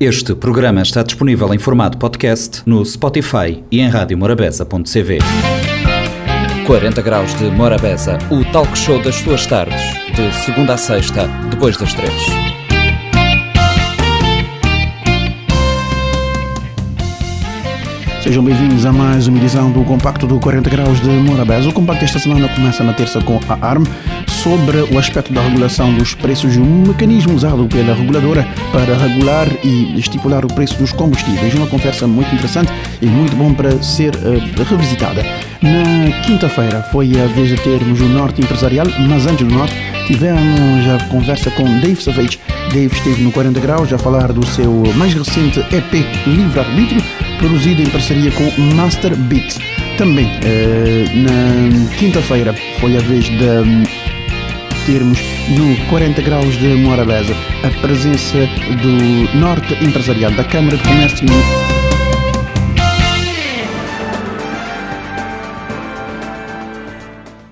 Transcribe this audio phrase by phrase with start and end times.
[0.00, 5.18] Este programa está disponível em formato podcast no Spotify e em radiomorabeza.cv.
[6.64, 9.82] 40 Graus de Morabeza, o talk show das suas tardes,
[10.14, 12.12] de segunda a sexta, depois das três.
[18.22, 21.70] Sejam bem-vindos a mais uma edição do Compacto do 40 Graus de Morabeza.
[21.70, 23.82] O Compacto esta semana começa na terça com a ARM
[24.42, 29.48] sobre o aspecto da regulação dos preços e um mecanismo usado pela reguladora para regular
[29.64, 31.54] e estipular o preço dos combustíveis.
[31.54, 35.24] Uma conversa muito interessante e muito bom para ser uh, revisitada.
[35.60, 39.74] Na quinta-feira foi a vez de termos o Norte Empresarial, mas antes do Norte
[40.06, 42.38] tivemos a conversa com Dave Savage.
[42.72, 47.02] Dave esteve no 40 Graus a falar do seu mais recente EP Livre Arbítrio
[47.38, 49.58] produzido em parceria com Master Beats.
[49.96, 53.82] Também eh, na quinta-feira foi a vez hum,
[54.88, 55.18] termos
[55.50, 58.38] no 40 graus de Morabeza a presença
[58.80, 61.26] do Norte Empresarial da Câmara de Comércio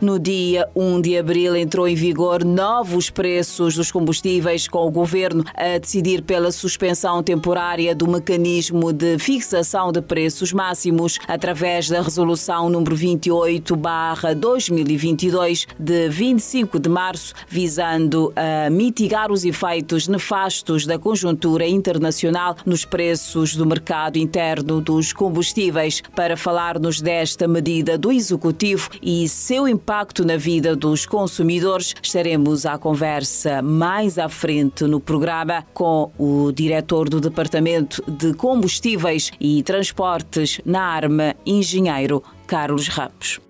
[0.06, 5.42] No dia 1 de abril entrou em vigor novos preços dos combustíveis, com o governo
[5.52, 12.68] a decidir pela suspensão temporária do mecanismo de fixação de preços máximos através da resolução
[12.68, 22.54] número 28/2022 de 25 de março, visando a mitigar os efeitos nefastos da conjuntura internacional
[22.64, 26.00] nos preços do mercado interno dos combustíveis.
[26.14, 31.94] Para falar-nos desta medida do executivo e seu impacto impacto na vida dos consumidores.
[32.02, 39.30] Estaremos à conversa mais à frente no programa com o diretor do Departamento de Combustíveis
[39.40, 43.45] e Transportes na Arma, engenheiro Carlos Ramos.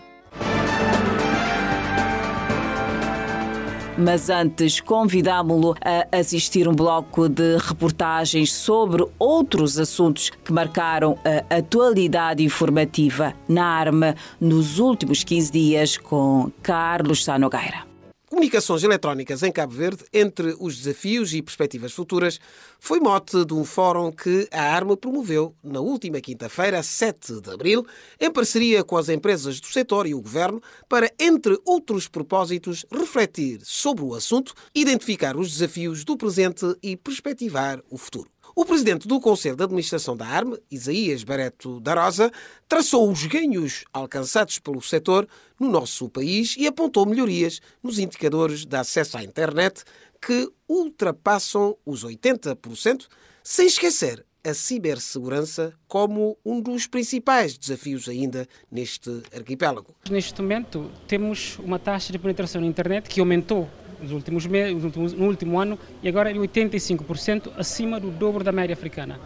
[3.98, 11.18] Mas antes convidámo-lo a assistir um bloco de reportagens sobre outros assuntos que marcaram
[11.50, 17.95] a atualidade informativa na arma nos últimos 15 dias com Carlos Sanogueira.
[18.28, 22.40] Comunicações eletrónicas em Cabo Verde, entre os desafios e perspectivas futuras,
[22.80, 27.86] foi mote de um fórum que a Arma promoveu na última quinta-feira, 7 de abril,
[28.20, 33.60] em parceria com as empresas do setor e o governo, para, entre outros propósitos, refletir
[33.62, 38.35] sobre o assunto, identificar os desafios do presente e perspectivar o futuro.
[38.58, 42.32] O presidente do Conselho de Administração da ARME, Isaías Bareto da Rosa,
[42.66, 45.28] traçou os ganhos alcançados pelo setor
[45.60, 49.84] no nosso país e apontou melhorias nos indicadores de acesso à internet
[50.22, 53.08] que ultrapassam os 80%,
[53.44, 59.94] sem esquecer a cibersegurança como um dos principais desafios ainda neste arquipélago.
[60.08, 63.68] Neste momento temos uma taxa de penetração na internet que aumentou
[64.00, 64.82] nos últimos meses,
[65.14, 69.18] no último ano e agora é 85% acima do dobro da média africana.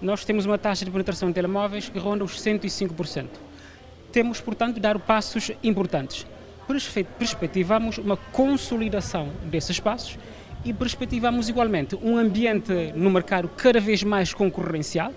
[0.00, 3.26] Nós temos uma taxa de penetração em telemóveis que ronda os 105%.
[4.12, 6.26] Temos, portanto, de dar passos importantes.
[7.18, 10.18] Perspectivamos uma consolidação desses passos
[10.64, 15.12] e perspectivamos igualmente um ambiente no mercado cada vez mais concorrencial,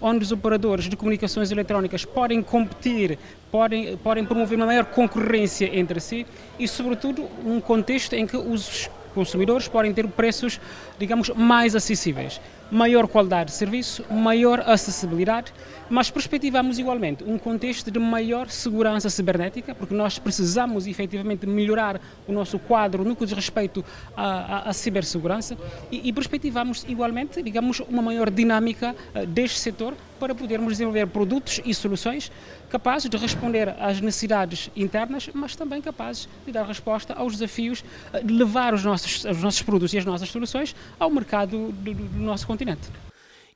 [0.00, 3.18] onde os operadores de comunicações eletrónicas podem competir,
[3.50, 6.26] podem, podem promover uma maior concorrência entre si
[6.58, 10.60] e, sobretudo, um contexto em que os consumidores podem ter preços,
[10.98, 12.40] digamos, mais acessíveis.
[12.70, 15.54] Maior qualidade de serviço, maior acessibilidade,
[15.88, 22.32] mas perspectivamos igualmente um contexto de maior segurança cibernética, porque nós precisamos efetivamente melhorar o
[22.32, 23.84] nosso quadro no que diz respeito
[24.16, 25.56] à, à, à cibersegurança
[25.90, 31.60] e, e, perspectivamos igualmente, digamos, uma maior dinâmica uh, deste setor para podermos desenvolver produtos
[31.64, 32.32] e soluções
[32.70, 38.24] capazes de responder às necessidades internas, mas também capazes de dar resposta aos desafios uh,
[38.24, 42.18] de levar os nossos, os nossos produtos e as nossas soluções ao mercado do, do
[42.18, 42.88] nosso continente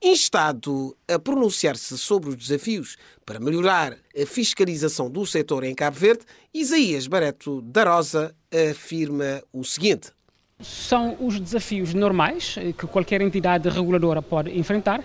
[0.00, 0.12] continente.
[0.20, 6.24] Instado a pronunciar-se sobre os desafios para melhorar a fiscalização do setor em Cabo Verde,
[6.52, 8.34] Isaías Bareto da Rosa
[8.70, 10.10] afirma o seguinte.
[10.60, 15.02] São os desafios normais que qualquer entidade reguladora pode enfrentar,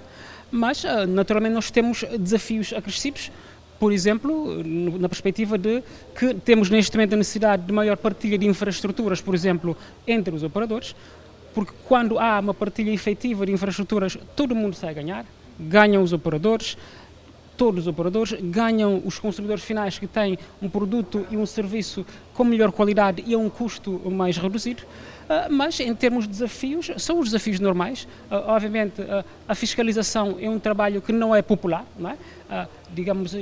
[0.52, 3.32] mas eh, naturalmente nós temos desafios acrescidos
[3.80, 5.84] por exemplo, na perspectiva de
[6.18, 9.76] que temos neste momento a necessidade de maior partilha de infraestruturas, por exemplo,
[10.08, 10.96] entre os operadores,
[11.56, 15.26] porque quando há uma partilha efetiva de infraestruturas, todo mundo sai a ganhar,
[15.58, 16.78] ganham os operadores,
[17.56, 22.44] todos os operadores, ganham os consumidores finais que têm um produto e um serviço com
[22.44, 24.84] melhor qualidade e a um custo mais reduzido.
[24.84, 28.04] Uh, mas em termos de desafios, são os desafios normais.
[28.30, 32.18] Uh, obviamente, uh, a fiscalização é um trabalho que não é popular, não é?
[32.94, 33.34] digamos,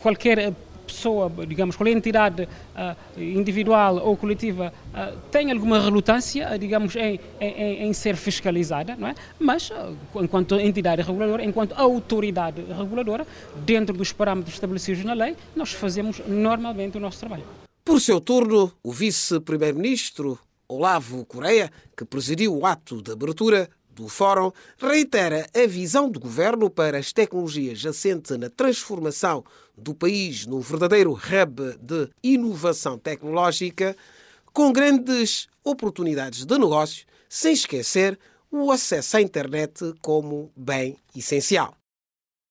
[0.00, 0.54] qualquer
[0.88, 7.84] pessoa, digamos, qual entidade uh, individual ou coletiva uh, tem alguma relutância, digamos, em, em,
[7.84, 9.14] em, ser fiscalizada, não é?
[9.38, 9.70] Mas,
[10.16, 13.26] enquanto entidade reguladora, enquanto autoridade reguladora,
[13.64, 17.44] dentro dos parâmetros estabelecidos na lei, nós fazemos normalmente o nosso trabalho.
[17.84, 20.38] Por seu turno, o vice-primeiro-ministro
[20.68, 23.68] Olavo Correia, que presidiu o ato de abertura,
[23.98, 29.44] do Fórum reitera a visão do governo para as tecnologias assente na transformação
[29.78, 33.96] do país num verdadeiro hub de inovação tecnológica,
[34.52, 38.18] com grandes oportunidades de negócio, sem esquecer
[38.50, 41.74] o acesso à internet como bem essencial.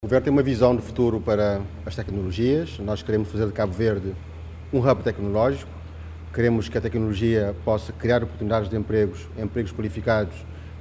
[0.03, 2.77] O governo tem uma visão de futuro para as tecnologias.
[2.79, 4.15] Nós queremos fazer de Cabo Verde
[4.71, 5.71] um hub tecnológico.
[6.33, 10.35] Queremos que a tecnologia possa criar oportunidades de empregos, empregos qualificados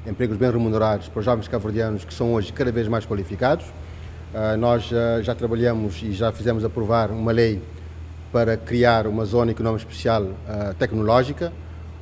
[0.07, 3.67] empregos bem remunerados para os jovens cabo-verdianos que são hoje cada vez mais qualificados.
[4.37, 7.59] Uh, nós uh, já trabalhamos e já fizemos aprovar uma lei
[8.31, 11.51] para criar uma zona económica especial uh, tecnológica,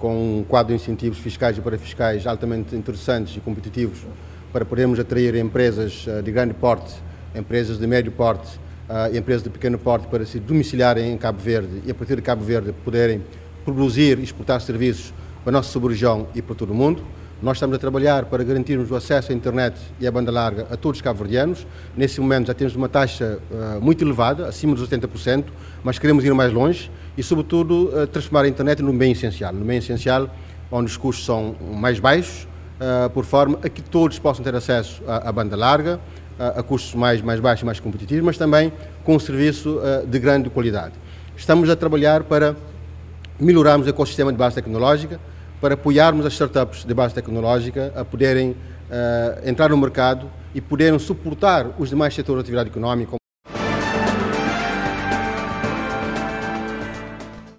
[0.00, 4.00] com um quadro de incentivos fiscais e parafiscais altamente interessantes e competitivos
[4.52, 6.92] para podermos atrair empresas de grande porte,
[7.36, 8.58] empresas de médio porte
[9.12, 12.22] e empresas de pequeno porte para se domiciliarem em Cabo Verde e a partir de
[12.22, 13.22] Cabo Verde poderem
[13.64, 15.14] produzir e exportar serviços
[15.44, 17.02] para a nossa sub-região e para todo o mundo.
[17.42, 20.76] Nós estamos a trabalhar para garantirmos o acesso à internet e à banda larga a
[20.76, 21.66] todos os cabo-verdianos.
[21.96, 25.44] Nesse momento já temos uma taxa uh, muito elevada, acima dos 80%,
[25.82, 29.52] mas queremos ir mais longe e, sobretudo, uh, transformar a internet num bem essencial.
[29.52, 30.30] Num bem essencial
[30.70, 35.02] onde os custos são mais baixos, uh, por forma a que todos possam ter acesso
[35.06, 36.00] à, à banda larga,
[36.38, 38.72] a custos mais, mais baixos e mais competitivos, mas também
[39.04, 40.92] com um serviço de grande qualidade.
[41.36, 42.56] Estamos a trabalhar para
[43.38, 45.20] melhorarmos o ecossistema de base tecnológica,
[45.64, 50.98] para apoiarmos as startups de base tecnológica a poderem uh, entrar no mercado e poderem
[50.98, 53.16] suportar os demais setores de atividade económica.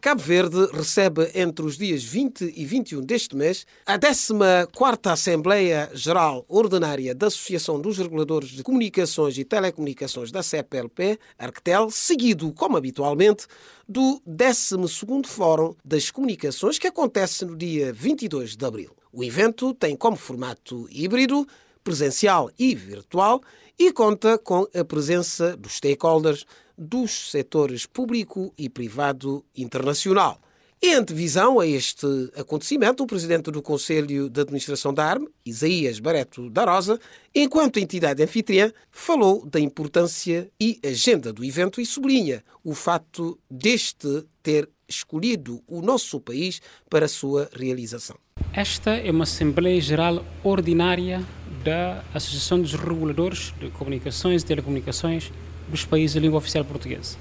[0.05, 6.45] Cabo Verde recebe entre os dias 20 e 21 deste mês a 14ª Assembleia Geral
[6.47, 13.47] Ordinária da Associação dos Reguladores de Comunicações e Telecomunicações da CPLP, Arctel, seguido, como habitualmente,
[13.89, 18.95] do 12º Fórum das Comunicações que acontece no dia 22 de abril.
[19.11, 21.47] O evento tem como formato híbrido,
[21.83, 23.41] presencial e virtual
[23.77, 26.45] e conta com a presença dos stakeholders
[26.77, 30.39] dos setores público e privado internacional.
[30.81, 32.05] Em antevisão a este
[32.35, 36.99] acontecimento, o presidente do Conselho de Administração da ARME, Isaías Bareto da Rosa,
[37.33, 44.25] enquanto entidade anfitriã, falou da importância e agenda do evento e sublinha o fato deste
[44.43, 48.17] ter escolhido o nosso país para a sua realização.
[48.53, 51.25] Esta é uma Assembleia Geral Ordinária
[51.63, 55.31] da Associação dos Reguladores de Comunicações e Telecomunicações
[55.67, 57.17] dos países de língua oficial portuguesa.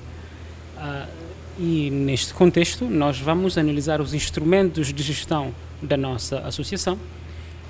[0.77, 1.25] Uh,
[1.59, 6.99] e neste contexto, nós vamos analisar os instrumentos de gestão da nossa associação.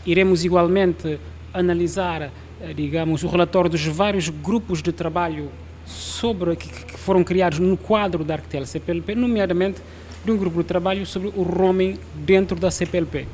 [0.06, 1.18] Iremos igualmente
[1.52, 2.22] analisar,
[2.60, 5.50] eh, digamos, o relatório dos vários grupos de trabalho
[5.84, 9.82] sobre que, foram criados no quadro da Arctel CPLP, nomeadamente
[10.24, 13.26] de um grupo de trabalho sobre o roaming dentro da CPLP.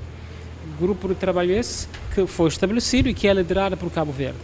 [0.81, 4.39] Grupo de trabalho esse que foi estabelecido e que é liderado por Cabo Verde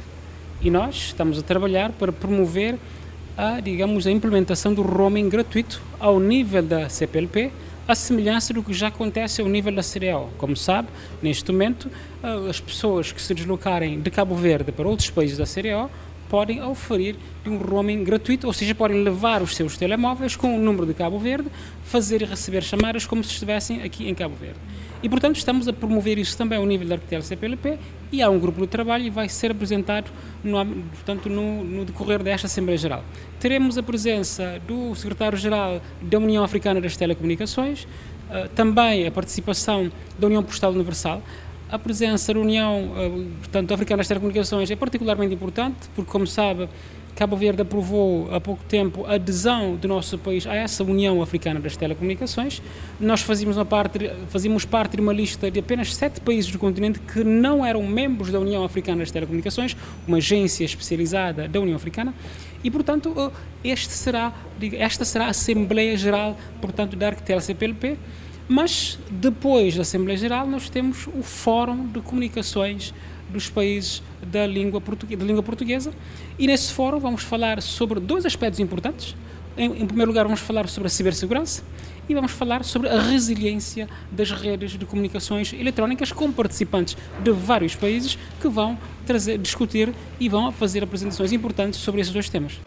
[0.61, 2.79] e nós estamos a trabalhar para promover
[3.37, 7.53] a, digamos, a implementação do roaming gratuito ao nível da CPLP,
[7.87, 10.31] a semelhança do que já acontece ao nível da CDO.
[10.39, 10.89] Como sabe,
[11.23, 11.91] neste momento,
[12.49, 15.91] as pessoas que se deslocarem de Cabo Verde para outros países da CDO
[16.29, 17.15] podem oferir
[17.47, 21.19] um roaming gratuito, ou seja, podem levar os seus telemóveis com o número de Cabo
[21.19, 21.49] Verde,
[21.85, 24.59] fazer e receber chamadas como se estivessem aqui em Cabo Verde.
[25.03, 27.79] E, portanto, estamos a promover isso também ao nível da Arquitel CPLP
[28.11, 30.11] e há um grupo de trabalho e vai ser apresentado
[30.43, 33.05] no, portanto, no, no decorrer desta Assembleia Geral.
[33.39, 40.27] Teremos a presença do Secretário-Geral da União Africana das Telecomunicações, uh, também a participação da
[40.27, 41.23] União Postal Universal,
[41.69, 46.69] a presença da União uh, portanto, Africana das Telecomunicações é particularmente importante, porque, como sabe,
[47.17, 51.59] Cabo Verde aprovou há pouco tempo a adesão do nosso país a essa União Africana
[51.59, 52.61] das Telecomunicações.
[53.01, 57.01] Nós fazíamos, uma parte, fazíamos parte de uma lista de apenas sete países do continente
[57.01, 59.75] que não eram membros da União Africana das Telecomunicações,
[60.07, 62.13] uma agência especializada da União Africana,
[62.63, 63.33] e, portanto,
[63.65, 64.35] este será,
[64.75, 67.97] esta será a Assembleia Geral, portanto, da Arctel CPLP,
[68.49, 72.95] mas depois da Assembleia Geral nós temos o Fórum de Comunicações
[73.29, 75.93] dos países da língua, portuguesa, da língua portuguesa.
[76.39, 79.17] E nesse fórum vamos falar sobre dois aspectos importantes.
[79.57, 81.63] Em, em, primeiro lugar, vamos falar sobre a cibersegurança
[82.09, 87.75] e vamos falar sobre a resiliência das redes de comunicações eletrónicas com participantes de vários
[87.75, 92.61] países que vão trazer, discutir e vão fazer apresentações importantes sobre esses dois temas.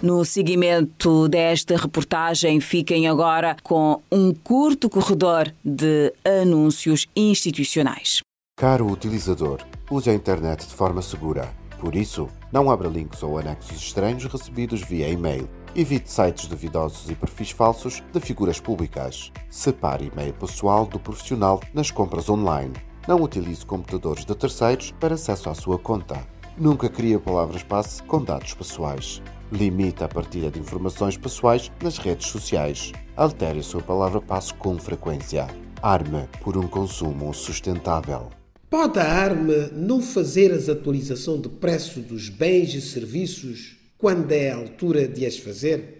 [0.00, 8.20] No seguimento desta reportagem, fiquem agora com um curto corredor de anúncios institucionais.
[8.56, 11.52] Caro utilizador, use a internet de forma segura.
[11.80, 15.48] Por isso, não abra links ou anexos estranhos recebidos via e-mail.
[15.74, 19.32] Evite sites duvidosos e perfis falsos de figuras públicas.
[19.50, 22.74] Separe e-mail pessoal do profissional nas compras online.
[23.08, 26.24] Não utilize computadores de terceiros para acesso à sua conta.
[26.56, 29.20] Nunca crie palavras-passe com dados pessoais.
[29.50, 32.92] Limite a partilha de informações pessoais nas redes sociais.
[33.16, 35.46] Altere a sua palavra-passe com frequência.
[35.80, 38.28] Arme por um consumo sustentável.
[38.68, 44.50] Pode a ARME não fazer as atualização de preço dos bens e serviços quando é
[44.50, 45.96] a altura de as fazer?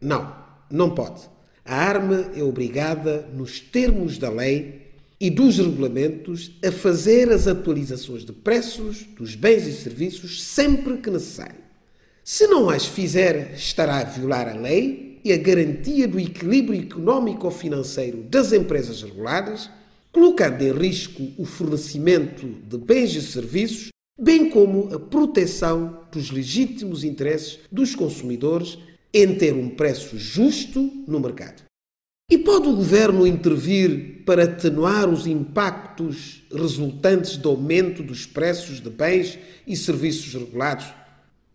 [0.00, 0.34] Não,
[0.70, 1.20] não pode.
[1.66, 8.24] A ARME é obrigada, nos termos da lei e dos regulamentos, a fazer as atualizações
[8.24, 11.65] de preços dos bens e serviços sempre que necessário.
[12.28, 18.24] Se não as fizer, estará a violar a lei e a garantia do equilíbrio económico-financeiro
[18.24, 19.70] das empresas reguladas,
[20.10, 23.90] colocando em risco o fornecimento de bens e serviços,
[24.20, 28.76] bem como a proteção dos legítimos interesses dos consumidores
[29.14, 31.62] em ter um preço justo no mercado.
[32.28, 38.90] E pode o governo intervir para atenuar os impactos resultantes do aumento dos preços de
[38.90, 40.86] bens e serviços regulados?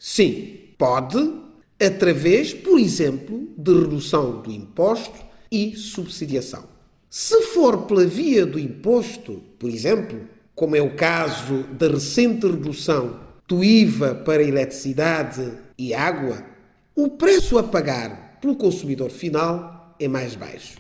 [0.04, 1.32] Sim, pode,
[1.80, 5.14] através, por exemplo, de redução do imposto
[5.52, 6.64] e subsidiação.
[7.08, 10.20] Se for pela via do imposto, por exemplo,
[10.56, 16.44] como é o caso da recente redução do IVA para eletricidade e água,
[16.96, 20.80] o preço a pagar pelo consumidor final é mais baixo.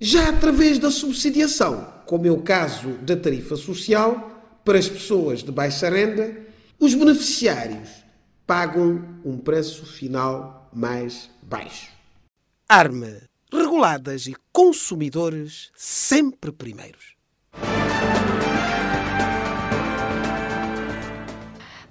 [0.00, 5.52] Já através da subsidiação, como é o caso da tarifa social, para as pessoas de
[5.52, 6.34] baixa renda,
[6.80, 8.07] os beneficiários
[8.48, 11.90] pagam um preço final mais baixo.
[12.66, 13.20] Arma,
[13.52, 17.14] reguladas e consumidores sempre primeiros.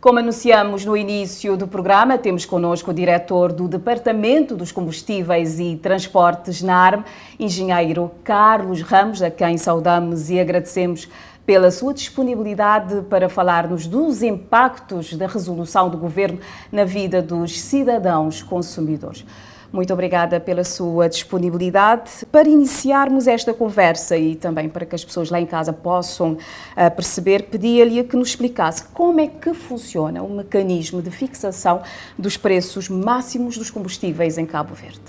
[0.01, 5.75] Como anunciamos no início do programa, temos connosco o diretor do Departamento dos Combustíveis e
[5.75, 7.03] Transportes na ARM,
[7.39, 11.07] engenheiro Carlos Ramos, a quem saudamos e agradecemos
[11.47, 16.39] pela sua disponibilidade para falar-nos dos impactos da resolução do Governo
[16.69, 19.25] na vida dos cidadãos consumidores.
[19.71, 22.25] Muito obrigada pela sua disponibilidade.
[22.31, 26.95] Para iniciarmos esta conversa e também para que as pessoas lá em casa possam uh,
[26.95, 31.81] perceber, pedia-lhe que nos explicasse como é que funciona o mecanismo de fixação
[32.17, 34.99] dos preços máximos dos combustíveis em Cabo Verde.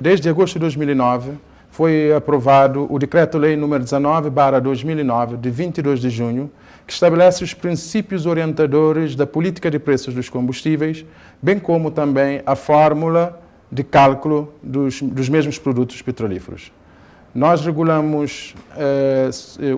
[0.00, 1.32] Desde agosto de 2009,
[1.72, 6.50] foi aprovado o Decreto-Lei número 19/2009 de 22 de junho,
[6.86, 11.02] que estabelece os princípios orientadores da política de preços dos combustíveis,
[11.40, 16.70] bem como também a fórmula de cálculo dos, dos mesmos produtos petrolíferos.
[17.34, 19.30] Nós regulamos eh,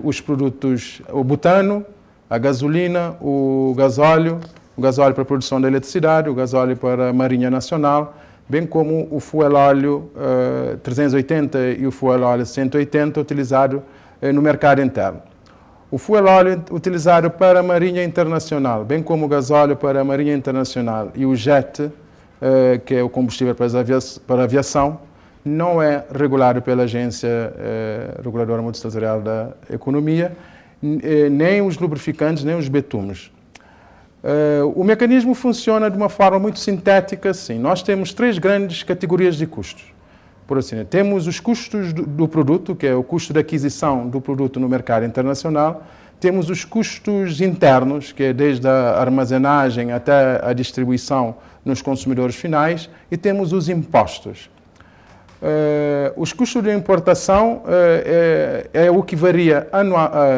[0.03, 1.85] os produtos, o butano,
[2.29, 4.41] a gasolina, o gasóleo,
[4.75, 9.07] o gasóleo para a produção da eletricidade, o gasóleo para a Marinha Nacional, bem como
[9.11, 13.83] o fuel óleo uh, 380 e o fuel óleo 180 utilizado
[14.21, 15.21] uh, no mercado interno.
[15.89, 20.33] O fuel óleo utilizado para a Marinha Internacional, bem como o gasóleo para a Marinha
[20.33, 21.91] Internacional e o jet, uh,
[22.85, 23.67] que é o combustível para,
[24.27, 24.99] para a aviação,
[25.43, 27.53] não é regulado pela Agência
[28.23, 30.35] Reguladora Multissetorial da Economia,
[30.81, 33.29] nem os lubrificantes, nem os betumes.
[34.25, 37.59] Uh, o mecanismo funciona de uma forma muito sintética, sim.
[37.59, 39.93] Nós temos três grandes categorias de custos.
[40.47, 44.19] Por assim, temos os custos do, do, produto, que é o custo de aquisição do
[44.19, 45.83] produto no mercado internacional.
[46.19, 52.89] Temos os custos internos, que é desde a armazenagem até a distribuição nos consumidores finais.
[53.11, 54.49] E temos os impostos.
[55.39, 59.67] Uh, os custos de importação uh, é, é, o que varia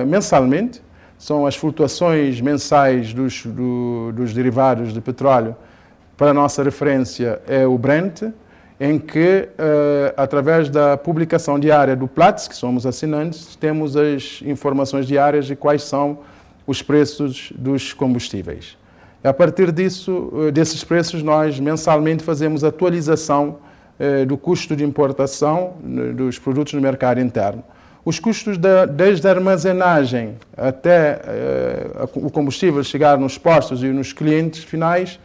[0.06, 0.82] mensalmente
[1.18, 5.56] são as flutuações mensais dos, do, dos derivados de petróleo.
[6.16, 8.24] Para a nossa referência é o Brent,
[8.80, 15.08] em que, uh, através da publicação diária do Platts, que somos assinantes, temos as informações
[15.08, 16.20] diárias de quais são
[16.66, 18.78] os preços dos combustíveis.
[19.24, 23.58] A partir disso, uh, desses preços, nós mensalmente fazemos atualização
[24.00, 25.74] uh, do custo de importação
[26.16, 27.64] dos produtos no mercado interno.
[28.08, 34.14] Os custos da, desde a armazenagem até eh, o combustível chegar nos postos e nos
[34.14, 35.20] clientes finais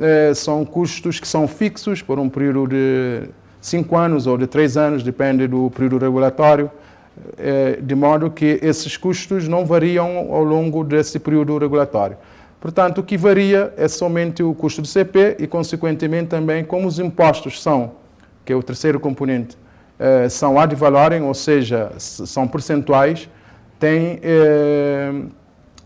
[0.00, 3.28] eh, são custos que são fixos por um período de
[3.60, 6.70] cinco anos ou de três anos, depende do período regulatório,
[7.36, 12.16] eh, de modo que esses custos não variam ao longo desse período regulatório.
[12.58, 16.98] Portanto, o que varia é somente o custo do CP e, consequentemente, também como os
[16.98, 17.92] impostos são,
[18.42, 19.54] que é o terceiro componente,
[20.02, 23.28] eh, são ad valorem, ou seja, são percentuais,
[23.78, 25.12] tem eh,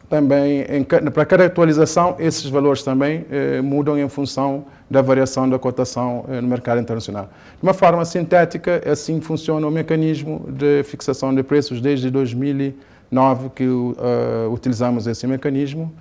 [0.08, 5.58] também, em, para cada atualização, esses valores também eh, mudam em função da variação da
[5.58, 7.28] cotação eh, no mercado internacional.
[7.56, 13.64] De uma forma sintética, assim funciona o mecanismo de fixação de preços desde 2009 que
[13.64, 13.94] uh,
[14.52, 15.92] utilizamos esse mecanismo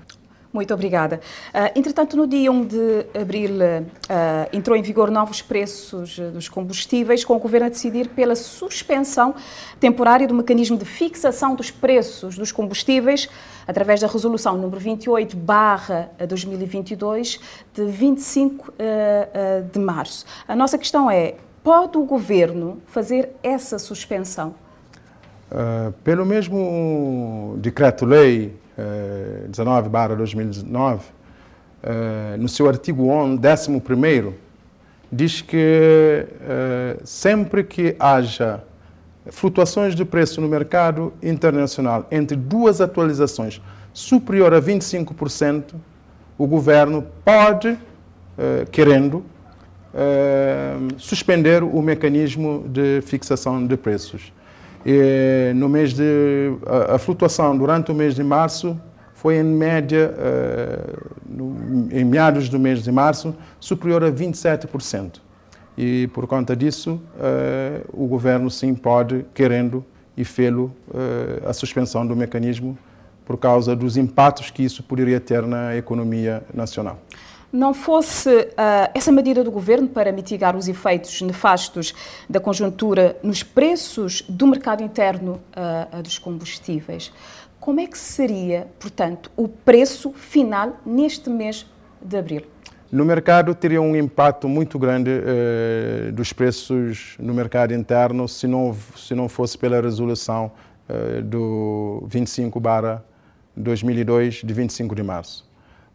[0.55, 1.19] muito obrigada.
[1.53, 7.25] Uh, entretanto, no dia 1 de abril uh, entrou em vigor novos preços dos combustíveis,
[7.25, 9.35] com o Governo a decidir pela suspensão
[9.79, 13.29] temporária do mecanismo de fixação dos preços dos combustíveis
[13.67, 17.39] através da resolução número 28 barra 2022
[17.74, 20.25] de 25 uh, de março.
[20.47, 24.55] A nossa questão é, pode o Governo fazer essa suspensão?
[26.03, 28.53] pelo mesmo decreto-lei
[29.50, 31.15] 19 barra 2009,
[31.88, 33.39] eh, no seu artigo 11,
[33.70, 34.34] 11
[35.12, 38.63] diz que eh, sempre que haja
[39.27, 43.62] flutuações de preço no mercado internacional entre duas atualizações
[43.94, 45.75] superior a 25%,
[46.39, 47.77] o governo pode,
[48.38, 49.24] eh, querendo,
[50.98, 54.34] suspender o mecanismo de fixação de preços.
[54.86, 58.80] E no mês de a, a, flutuação durante o mês de março
[59.15, 65.20] foi em média uh, no, em meados do mês de março superior a 27%.
[65.75, 69.84] E por conta disso, uh, o governo sim pode, querendo
[70.15, 72.77] e fê-lo, uh, a suspensão do mecanismo
[73.25, 77.00] por causa dos impactos que isso poderia ter na economia nacional
[77.55, 81.93] não fosse uh, essa medida do governo para mitigar os efeitos nefastos
[82.29, 87.13] da conjuntura nos preços do mercado interno uh, dos combustíveis,
[87.59, 91.65] como é que seria, portanto, o preço final neste mês
[92.01, 92.41] de abril?
[92.91, 98.75] No mercado teria um impacto muito grande uh, dos preços no mercado interno se não,
[98.97, 100.51] se não fosse pela resolução
[101.24, 103.03] do 25 barra
[103.57, 105.43] 2002 de 25 de março.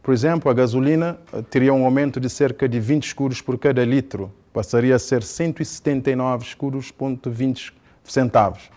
[0.03, 3.85] Por exemplo, a gasolina eh, teria um aumento de cerca de 20 escuros por cada
[3.85, 7.71] litro, passaria a ser 179 escuros, ponto 20
[8.03, 8.71] centavos.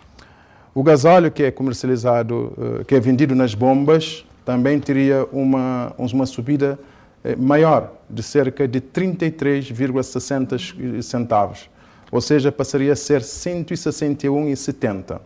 [0.74, 6.26] O gasóleo que é comercializado, eh, que é vendido nas bombas, também teria uma, uma
[6.26, 6.78] subida
[7.24, 11.70] eh, maior, de cerca de 33,60 centavos,
[12.12, 15.22] ou seja, passaria a ser 161,70.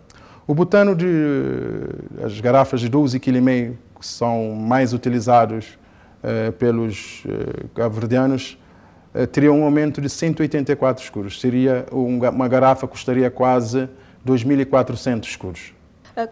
[0.46, 1.06] O butano de
[2.24, 5.76] as garrafas de 12,5 kg que são mais utilizados
[6.58, 8.58] pelos eh, cabo-verdianos
[9.14, 11.40] eh, teria um aumento de 184 escuros.
[11.40, 13.88] Seria uma garrafa custaria quase
[14.26, 15.72] 2.400 escuros.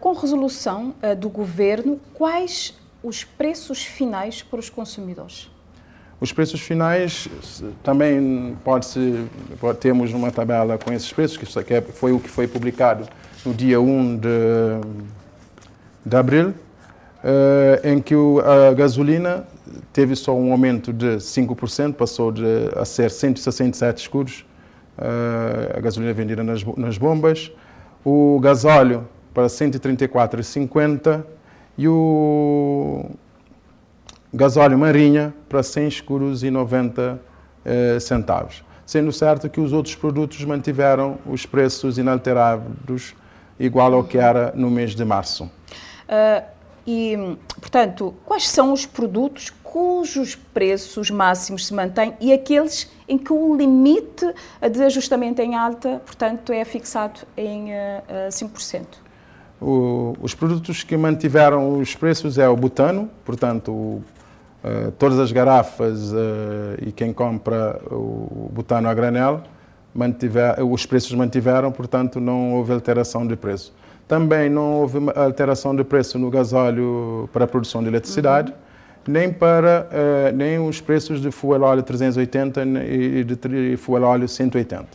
[0.01, 5.49] Com resolução do governo, quais os preços finais para os consumidores?
[6.19, 7.29] Os preços finais
[7.83, 8.89] também pode,
[9.79, 13.07] temos uma tabela com esses preços que é, foi o que foi publicado
[13.45, 14.27] no dia 1 de,
[16.05, 16.53] de abril,
[17.81, 19.47] em que a gasolina
[19.91, 22.43] teve só um aumento de 5%, passou de,
[22.75, 24.45] a ser 167 escudos,
[24.97, 27.51] uh, a gasolina vendida nas, nas bombas,
[28.05, 31.23] o gasóleo para 134,50
[31.77, 33.05] e o
[34.33, 37.19] gasóleo marinha para 100 escuros e 90 uh,
[37.65, 38.63] eh, centavos.
[38.85, 43.15] Sendo certo que os outros produtos mantiveram os preços inalterados,
[43.59, 45.43] igual ao que era no mês de março.
[46.07, 53.15] Uh e, portanto, quais são os produtos cujos preços máximos se mantêm e aqueles em
[53.15, 54.25] que o limite
[54.71, 58.85] de ajustamento em alta, portanto, é fixado em uh, 5%?
[59.61, 66.11] O, os produtos que mantiveram os preços é o butano, portanto, uh, todas as garrafas
[66.11, 66.15] uh,
[66.81, 69.43] e quem compra o butano a granel,
[69.93, 73.75] mantiver, os preços mantiveram, portanto, não houve alteração de preço.
[74.07, 78.66] Também não houve alteração de preço no gasóleo para a produção de eletricidade, uhum.
[79.07, 84.85] Nem para eh, nem os preços de fuel óleo 380 e de fuel óleo 180.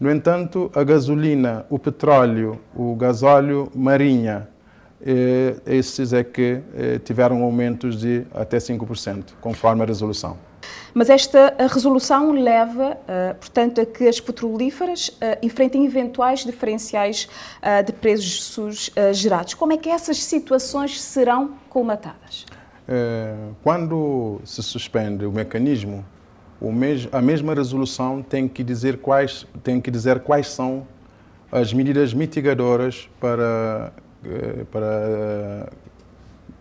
[0.00, 4.48] No entanto, a gasolina, o petróleo, o gasóleo marinha,
[5.04, 10.36] eh, esses é que eh, tiveram aumentos de até 5%, conforme a resolução.
[10.94, 17.28] Mas esta resolução leva, uh, portanto, a que as petrolíferas uh, enfrentem eventuais diferenciais
[17.62, 19.54] uh, de preços gerados.
[19.54, 22.44] Como é que essas situações serão colmatadas?
[23.62, 26.04] Quando se suspende o mecanismo,
[27.10, 30.86] a mesma resolução tem que dizer quais tem que dizer quais são
[31.50, 33.92] as medidas mitigadoras para
[34.70, 35.70] para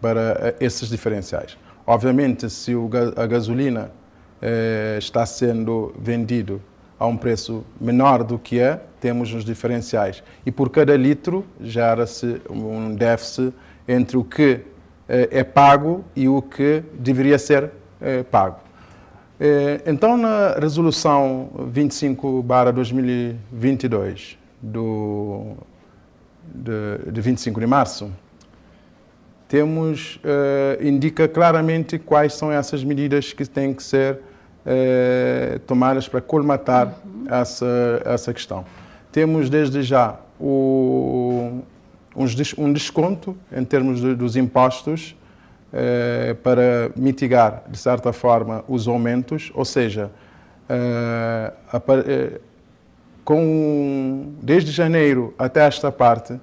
[0.01, 1.57] para esses diferenciais.
[1.85, 2.73] Obviamente, se
[3.15, 3.91] a gasolina
[4.41, 6.61] eh, está sendo vendido
[6.99, 10.23] a um preço menor do que é, temos os diferenciais.
[10.45, 13.53] E por cada litro gera-se um déficit
[13.87, 14.61] entre o que
[15.31, 17.69] é pago e o que deveria ser
[17.99, 18.61] eh, pago.
[19.37, 25.57] Eh, então, na resolução 25/2022 do
[26.43, 28.09] de, de 25 de março,
[29.49, 30.17] temos
[30.81, 34.19] indica claramente quais são essas medidas que têm que ser
[35.67, 37.25] tomadas para colmatar uhum.
[37.29, 38.63] essa essa questão.
[39.11, 41.63] Temos desde já o,
[42.15, 45.15] um desconto em termos de, dos impostos
[45.73, 50.11] eh, para mitigar, de certa forma, os aumentos, ou seja,
[50.67, 52.41] eh, a, eh,
[53.23, 56.39] com, desde janeiro até esta parte,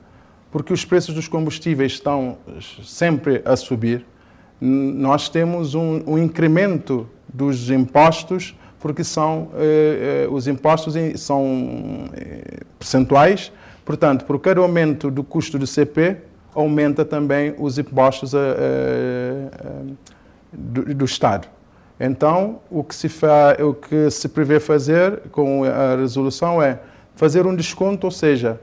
[0.51, 2.39] porque os preços dos combustíveis estão
[2.83, 4.05] sempre a subir,
[4.61, 12.61] nós temos um, um incremento dos impostos, porque são, eh, eh os impostos são eh,
[12.79, 13.53] percentuais
[13.89, 16.19] Portanto, por cada aumento do custo do CP,
[16.55, 19.83] aumenta também os impostos a, a, a,
[20.53, 21.49] do, do, Estado.
[21.99, 26.81] Então, o que, se fa, o que se prevê fazer com a resolução é
[27.17, 28.61] fazer um desconto, ou seja,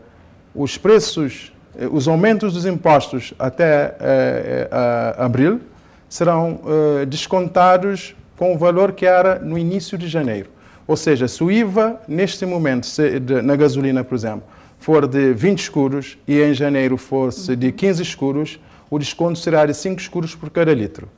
[0.54, 1.52] os preços,
[1.92, 5.60] os aumentos dos impostos até eh, eh, abril
[6.08, 6.60] serão
[7.02, 10.52] eh, descontados com o valor que era no início de janeiro.
[10.86, 12.88] Ou seja, se o IVA, neste momento,
[13.44, 14.44] na gasolina, por exemplo,
[14.86, 19.74] for de 20 escuros e em janeiro fosse de 15 escuros, o desconto será de
[19.74, 21.10] 5 escuros por cada litro,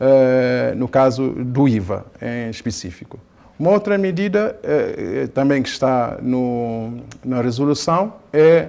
[0.00, 3.18] uh, no caso do IVA em específico.
[3.58, 8.68] Uma outra medida uh, também que está no, na resolução é,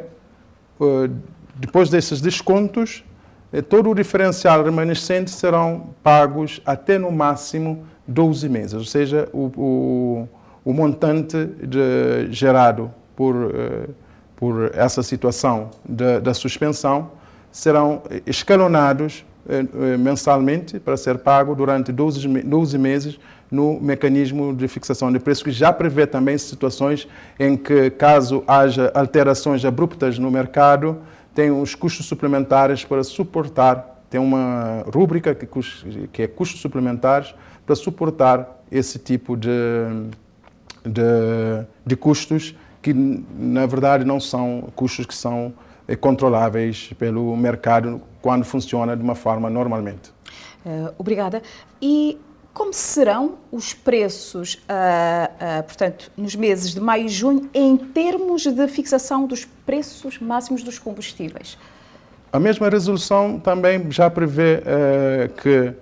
[1.53, 3.03] depois desses descontos,
[3.69, 10.29] todo o diferencial remanescente serão pagos até no máximo 12 meses, ou seja, o, o,
[10.65, 13.53] o montante de, gerado por
[14.39, 17.11] por essa situação da suspensão
[17.51, 23.19] serão escalonados eh, eh, mensalmente para ser pago durante 12, 12 meses
[23.51, 27.05] no mecanismo de fixação de preços, que já prevê também situações
[27.37, 30.99] em que, caso haja alterações abruptas no mercado,
[31.35, 35.47] tem os custos suplementares para suportar, tem uma rúbrica que,
[36.13, 39.49] que é custos suplementares para suportar esse tipo de,
[40.85, 45.53] de, de custos que na verdade não são custos que são
[45.87, 50.11] eh, controláveis pelo mercado quando funciona de uma forma normalmente.
[50.65, 51.41] Uh, obrigada.
[51.81, 52.17] E
[52.53, 58.45] como serão os preços, uh, uh, portanto, nos meses de maio e junho, em termos
[58.45, 61.57] de fixação dos preços máximos dos combustíveis?
[62.31, 64.61] A mesma resolução também já prevê
[65.41, 65.73] que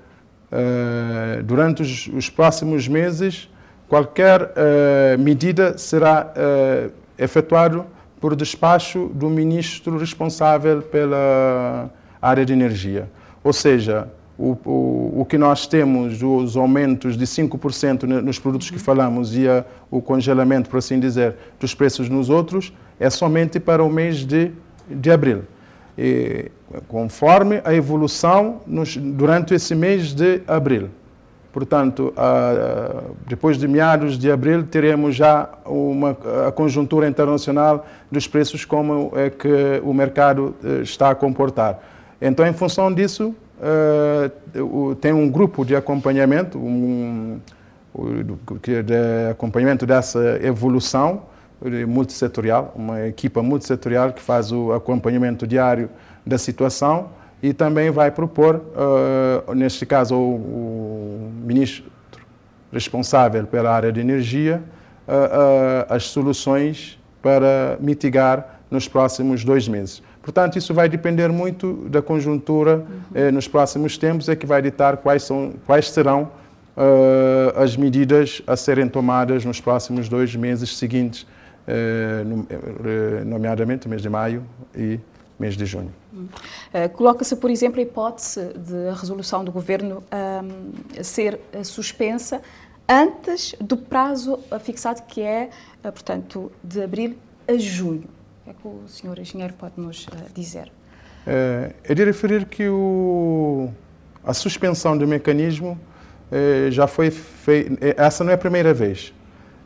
[1.43, 3.49] durante os, os próximos meses
[3.87, 7.85] qualquer uh, medida será uh, efetuado
[8.19, 11.89] por despacho do ministro responsável pela
[12.21, 13.09] área de energia.
[13.43, 18.79] Ou seja, o, o, o que nós temos, os aumentos de 5% nos produtos que
[18.79, 23.83] falamos e a, o congelamento, por assim dizer, dos preços nos outros, é somente para
[23.83, 24.51] o mês de,
[24.89, 25.43] de abril.
[25.97, 26.51] E,
[26.87, 30.89] conforme a evolução nos, durante esse mês de abril.
[31.51, 32.13] Portanto,
[33.25, 36.15] depois de meados de abril, teremos já uma,
[36.47, 41.79] a conjuntura internacional dos preços, como é que o mercado eh, está a comportar.
[42.21, 44.31] Então, em função disso, eh,
[45.01, 47.39] tem um grupo de acompanhamento, um,
[48.61, 51.23] de acompanhamento dessa evolução
[51.87, 55.89] multissetorial, uma equipa multissetorial que faz o acompanhamento diário
[56.23, 57.09] da situação
[57.41, 61.91] e também vai propor, uh, neste caso, o, o, ministro
[62.71, 64.61] responsável pela área de energia,
[65.07, 70.01] uh, uh, as soluções para mitigar nos próximos dois meses.
[70.21, 72.83] Portanto, isso vai depender muito da conjuntura
[73.15, 73.31] uhum.
[73.31, 76.29] nos próximos tempos, é que vai ditar quais, são, quais serão
[77.55, 81.25] as medidas a serem tomadas nos próximos dois meses seguintes,
[83.25, 84.43] nomeadamente mês de maio
[84.75, 84.99] e
[85.39, 85.93] mês de junho.
[86.25, 92.41] Uh, Coloca-se, por exemplo, a hipótese de a resolução do governo um, ser suspensa
[92.87, 95.49] antes do prazo fixado, que é,
[95.83, 98.05] portanto, de abril a junho.
[98.41, 100.71] O que é que o senhor engenheiro pode nos dizer?
[101.83, 103.69] É de referir que o,
[104.23, 105.77] a suspensão do mecanismo
[106.71, 107.77] já foi feita.
[107.97, 109.13] Essa não é a primeira vez.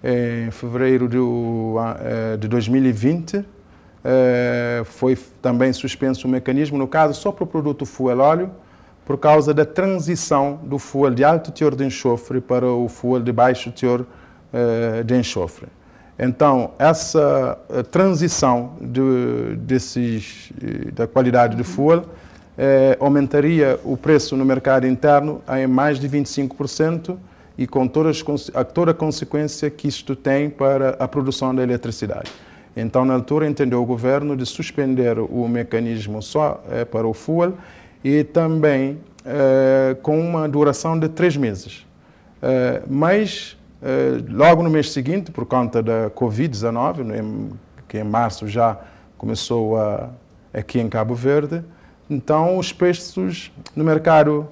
[0.03, 1.17] Em fevereiro de,
[2.39, 3.45] de 2020,
[4.03, 8.51] eh, foi também suspenso o mecanismo, no caso, só para o produto fuel óleo,
[9.05, 13.31] por causa da transição do fuel de alto teor de enxofre para o fuel de
[13.31, 15.67] baixo teor uh, de enxofre.
[16.17, 20.51] Então, essa uh, transição de, desses,
[20.93, 22.05] da qualidade do fuel
[22.99, 27.17] aumentaria o preço no mercado interno em mais de 25%
[27.57, 32.31] e com todas, a toda a consequência que isto tem para a produção da eletricidade.
[32.75, 37.53] Então, na altura, entendeu o governo de suspender o mecanismo só para o fuel
[38.03, 41.85] e também uh, com uma duração de três meses.
[42.41, 43.57] Uh, mas,
[44.29, 47.49] logo no mês seguinte, por conta da Covid-19,
[47.87, 48.79] que em março já
[49.17, 50.09] começou a,
[50.53, 51.63] aqui em Cabo Verde,
[52.09, 54.47] então os preços no mercado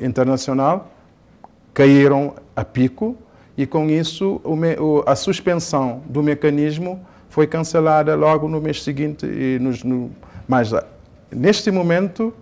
[0.00, 0.90] internacional
[1.74, 3.14] caíram a pico
[3.56, 4.40] e com isso
[5.06, 9.26] a suspensão do mecanismo foi cancelada logo no mês seguinte
[9.60, 10.10] nos, no,
[10.46, 10.72] mas
[11.30, 12.32] Neste momento,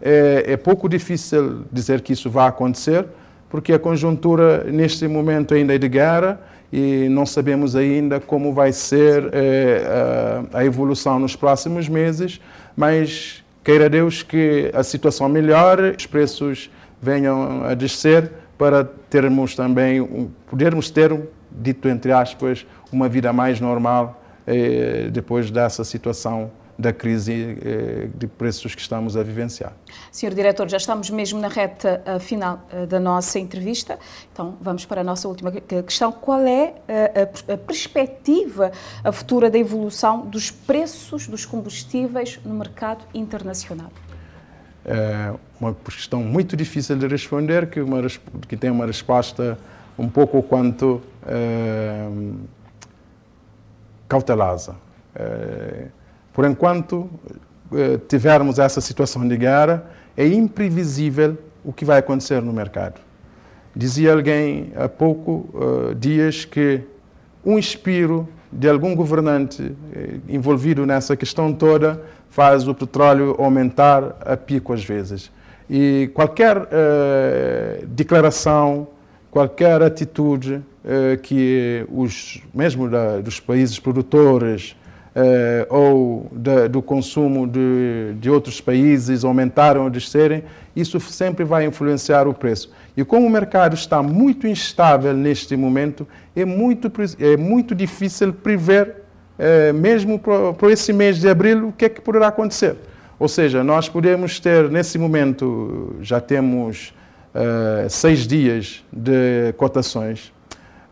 [0.00, 3.04] é, é, pouco difícil dizer que isso vai acontecer,
[3.50, 6.40] porque a conjuntura neste momento ainda é de guerra
[6.72, 12.40] e não sabemos ainda como vai ser é, a, a, evolução nos próximos meses,
[12.74, 18.30] mas queira Deus que a situação melhore, os preços venham a descer
[18.60, 20.06] para termos também,
[20.46, 21.18] podermos ter,
[21.50, 28.26] dito entre aspas, uma vida mais normal é, depois dessa situação da crise eh, de
[28.26, 29.74] preços que estamos a vivenciar.
[30.10, 33.98] Senhor Diretor, já estamos mesmo na reta eh, final eh, da nossa entrevista,
[34.32, 36.10] então vamos para a nossa última questão.
[36.10, 36.74] Qual é
[37.50, 38.72] a perspectiva
[39.04, 43.90] a futura da evolução dos preços dos combustíveis no mercado internacional?
[44.84, 48.00] É uma questão muito difícil de responder, que, uma,
[48.48, 49.58] que tem uma resposta
[49.98, 52.08] um pouco quanto é,
[54.08, 54.74] cautelosa.
[55.14, 55.86] É,
[56.32, 57.10] por enquanto
[57.72, 59.84] eh, tivermos essa situação de guerra,
[60.16, 63.00] é imprevisível o que vai acontecer no mercado.
[63.76, 66.80] Dizia alguém há pouco uh, dias que
[67.44, 74.36] um espiro de algum governante eh, envolvido nessa questão toda faz o petróleo aumentar a
[74.36, 75.30] pico às vezes.
[75.68, 78.88] E qualquer uh, declaração,
[79.30, 84.74] qualquer atitude uh, que os mesmo da, dos países produtores
[85.12, 91.66] eh, ou de, do consumo de, de outros países aumentaram ou descerem, isso sempre vai
[91.66, 92.70] influenciar o preço.
[92.96, 99.02] E como o mercado está muito instável neste momento, é muito, é muito difícil prever,
[99.40, 102.76] eh, mesmo para esse mês de abril, o que é que poderá acontecer.
[103.18, 106.92] Ou seja, nós podemos ter, nesse momento, já temos
[107.34, 110.30] eh, seis dias de cotações,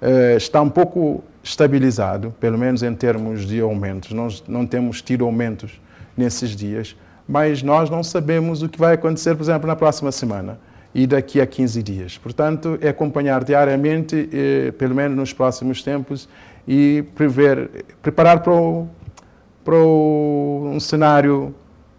[0.01, 4.13] eh, está um pouco estabilizado, pelo menos em termos de aumentos.
[4.13, 5.79] Nós não temos tido aumentos
[6.17, 6.97] nesses dias,
[7.29, 10.59] mas nós não sabemos o que vai acontecer, por exemplo, na próxima semana
[10.95, 12.19] e daqui a 15 dias.
[12.19, 16.29] Portanto, é acompanhar diariamente, eh, pelo menos nos próximos tempos,
[16.69, 18.87] e prever, preparar para, o,
[19.65, 21.55] para o, um cenário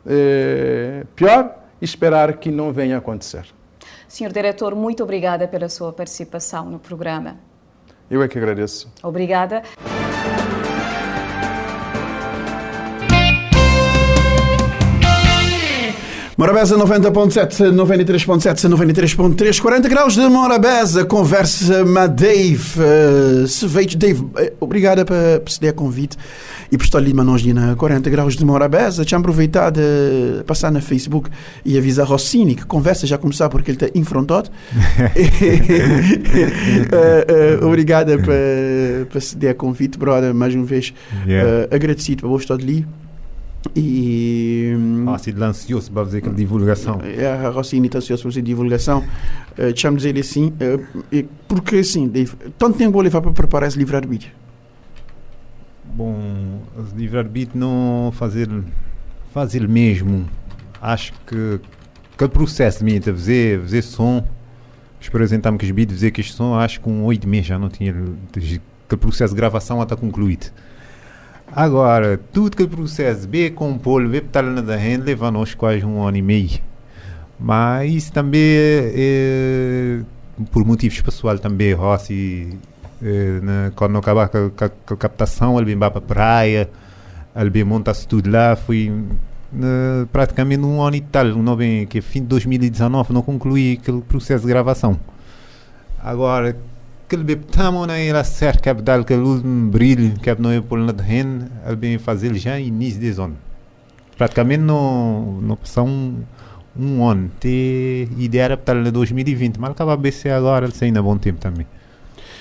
[0.06, 3.48] eh, pior e esperar que não venha a acontecer.
[4.08, 7.38] Senhor Diretor, muito obrigada pela sua participação no programa.
[8.12, 8.92] Eu é que agradeço.
[9.02, 9.64] Obrigada.
[16.40, 22.80] Morabeza 90.7, 93.7, 93.3, 40 graus de Morabeza, conversa com Dave.
[22.80, 23.46] Uh,
[23.98, 26.18] Dave, uh, obrigada por ceder convite
[26.72, 29.04] e por estar ali nós na 40 graus de Morabeza.
[29.04, 31.30] Tinha aproveitado de passar na Facebook
[31.66, 34.50] e avisar Rossini que conversa já começar porque ele está enfrontado.
[37.60, 40.94] uh, uh, obrigada por, ceder convite, brother, mais uma vez.
[41.28, 41.68] Yeah.
[41.68, 42.86] Uh, agradecido por estar ali.
[43.76, 44.74] E.
[45.08, 47.02] Ah, se ansioso para fazer aquela divulgação.
[47.04, 49.00] É, a Rossini está ansioso para fazer divulgação.
[49.00, 53.78] Uh, Deixa-me dizer assim, uh, porque assim, Dave, tanto tempo vou levar para preparar esse
[53.78, 54.32] livro-arbítrio?
[55.94, 58.48] Bom, o livro-arbítrio não fazer,
[59.34, 60.26] fazer mesmo.
[60.82, 61.60] Acho que
[62.14, 64.24] aquele processo de mim de fazer, fazer som,
[65.06, 67.70] apresentar-me que os beats, fazer que este som, acho que com oito meses já não
[67.70, 67.92] tinha.
[67.92, 70.50] Aquele processo de gravação está concluído.
[71.56, 75.84] Agora, tudo que o processo B compor, B estar na da renda, leva nós quase
[75.84, 76.60] um ano e meio.
[77.40, 80.02] Mas também é,
[80.52, 82.58] por motivos pessoais também, Rossi,
[83.02, 86.70] é, na, quando acabar com, com, com, a captação, ele vem para a praia,
[87.36, 88.92] ele vem montar-se tudo lá, foi
[89.52, 94.02] na, praticamente um ano e tal, não vem, que fim de 2019, não concluí aquele
[94.02, 95.00] processo de gravação.
[96.02, 96.56] Agora,
[97.18, 99.14] beptamo na ela cerca capital que
[100.40, 103.36] não é por nada hen ele bem fazer já início de zona
[104.20, 106.24] praticamente não não passar um,
[107.08, 107.32] ano.
[107.40, 111.40] Ter ideia era para em 2020, mas acaba a BC agora, ele ainda bom tempo
[111.40, 111.66] também.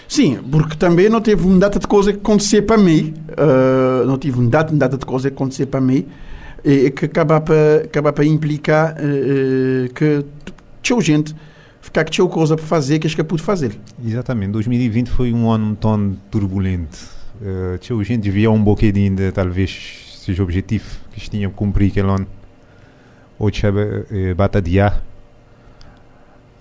[0.06, 3.14] Sim, porque também não teve uma data de coisa que acontecer para mim.
[3.30, 6.06] Uh, não tive uma data, uma data de coisa que acontecer para mim.
[6.64, 10.24] E que acaba para, acaba para implicar uh, que
[10.82, 11.34] tinha gente
[11.88, 13.78] ficar que tinha coisa para fazer que acho que pude fazer.
[14.04, 14.52] Exatamente.
[14.52, 16.98] 2020 foi um ano um tom turbulento.
[17.40, 22.26] Uh, tinha gente devia um bocadinho de talvez seja objetivo que tinham cumprir aquele ano.
[23.38, 25.02] Ou tinha uh, batalhar.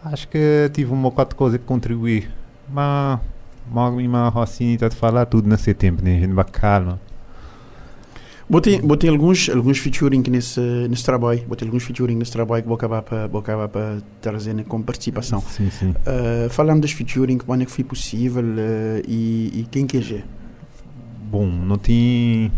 [0.04, 2.30] Acho que tive uma de coisa que contribuir.
[2.70, 3.20] Mas
[3.70, 6.18] Mal e mal assim está a falar tudo nesse tempo, né?
[6.18, 7.00] A gente vai calma.
[8.50, 12.76] Botei, botei alguns, alguns featuring nesse, nesse trabalho, botei alguns featuring nesse trabalho que vou
[12.76, 15.42] acabar para, vou acabar para trazer né, como participação.
[15.42, 15.90] Sim, sim.
[15.90, 20.24] Uh, falando dos featuring, quando é que foi possível uh, e, e, quem que é?
[21.30, 22.52] Bom, não tem...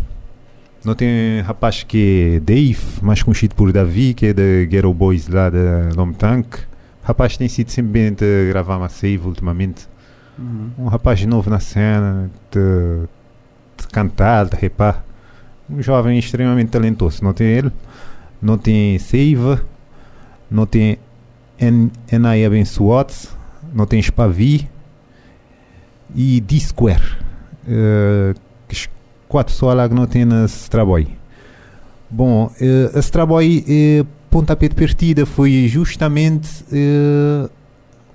[0.82, 5.28] Não tem rapaz que é Dave, mais conhecido por Davi, que é da Ghetto Boys
[5.28, 6.56] lá da Lom Tank.
[7.02, 9.86] Rapaz tem sido sempre bem de gravar uma save ultimamente.
[10.38, 10.70] Uhum.
[10.78, 13.06] Um rapaz novo na cena, de,
[13.76, 15.04] de cantar, de repar.
[15.70, 17.22] Um jovem extremamente talentoso.
[17.22, 17.72] Não tem ele,
[18.42, 19.62] não tem Seiva,
[20.50, 20.98] não tem
[22.10, 23.28] Enai Abençoados,
[23.72, 24.68] não tem Spavi
[26.14, 27.16] e D-Square.
[27.68, 28.34] Uh,
[29.28, 31.08] quatro pessoas lá que não tem nesse trabalho.
[32.10, 37.50] Bom, uh, esse trabalho, uh, pontapé de partida foi justamente uh,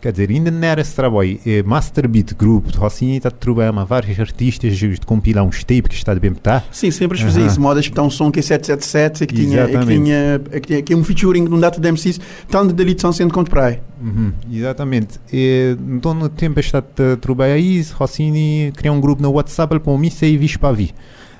[0.05, 1.39] Quer dizer, ainda não era esse trabalho.
[1.43, 5.95] É Master Beat Group, Rocinha está a trabalhar vários artistas de compilar uns tapes que
[5.95, 6.63] está de bem estar.
[6.71, 7.59] Sim, sempre fazia isso.
[7.59, 11.03] Modas para um som que é 777 que tinha, que tinha, que tinha que um
[11.03, 12.19] featuring de um data de MCs,
[12.51, 13.81] tanto de delito são sendo contra praia.
[13.99, 15.19] Uhum, exatamente.
[15.33, 19.97] E, então, no tempo está a trabalhar isso, Rocinha criou um grupo no WhatsApp para
[19.97, 20.93] mim e visto para vir.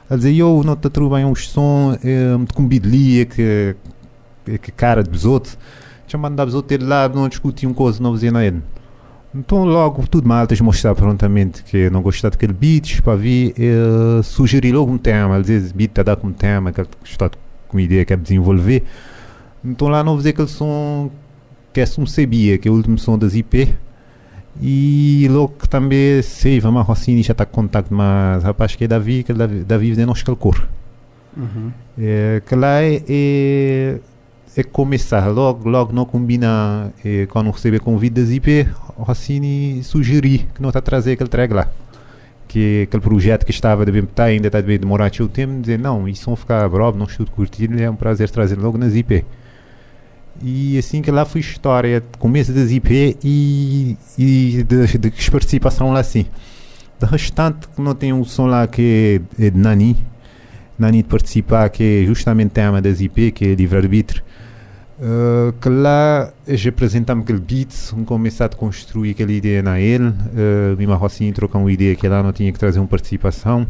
[0.09, 3.75] A dizer, eu não estou a trabalhar um som é, de combilia que,
[4.59, 5.55] que cara dos outros
[6.07, 8.61] tinha mandado ter lá, não discutiam coisa, não faziam nada.
[9.33, 14.23] Então logo tudo mal, tens mostrar prontamente que não gostar daquele beat, para vir, eh,
[14.23, 17.29] sugerir logo um tema, às vezes beat está a dar como tema, que está
[17.67, 18.83] com ideia que é desenvolver.
[19.63, 21.11] Então lá não fazer aquele som
[21.73, 23.75] que é som sabia, que é o último som das IP.
[24.61, 29.23] E logo também sei, vamos Rossini já está com contato, mas rapaz que é Davi,
[29.23, 30.65] que Davi, Davi de nós que cor.
[31.35, 31.71] Uhum.
[31.99, 33.99] É, que lá é, é
[34.55, 40.61] é começar logo, logo não combina eh, quando receber convite das IP, Rossini sugerir que
[40.61, 41.67] não está a trazer aquele track lá.
[42.47, 45.77] Que aquele projeto que estava de bem estar ainda está de demorar o tempo, dizer
[45.77, 49.25] não, isso não ficar bravo, não estou curtir, é um prazer trazer logo nas IP.
[50.41, 55.91] E assim que lá foi história, começo das IP e, e de, de, de participação
[55.91, 56.27] lá assim.
[56.97, 59.97] De restante, não tem um som lá que é, é de Nani,
[60.79, 64.23] Nani de participar, que é justamente tema das IP, que é livre-arbítrio
[64.97, 67.73] Uh, que lá já apresentamos aquele beat,
[68.05, 72.23] começar a construir aquela ideia na ele, uh, Mima Rossinho trocou uma ideia que lá
[72.23, 73.67] não tinha que trazer uma participação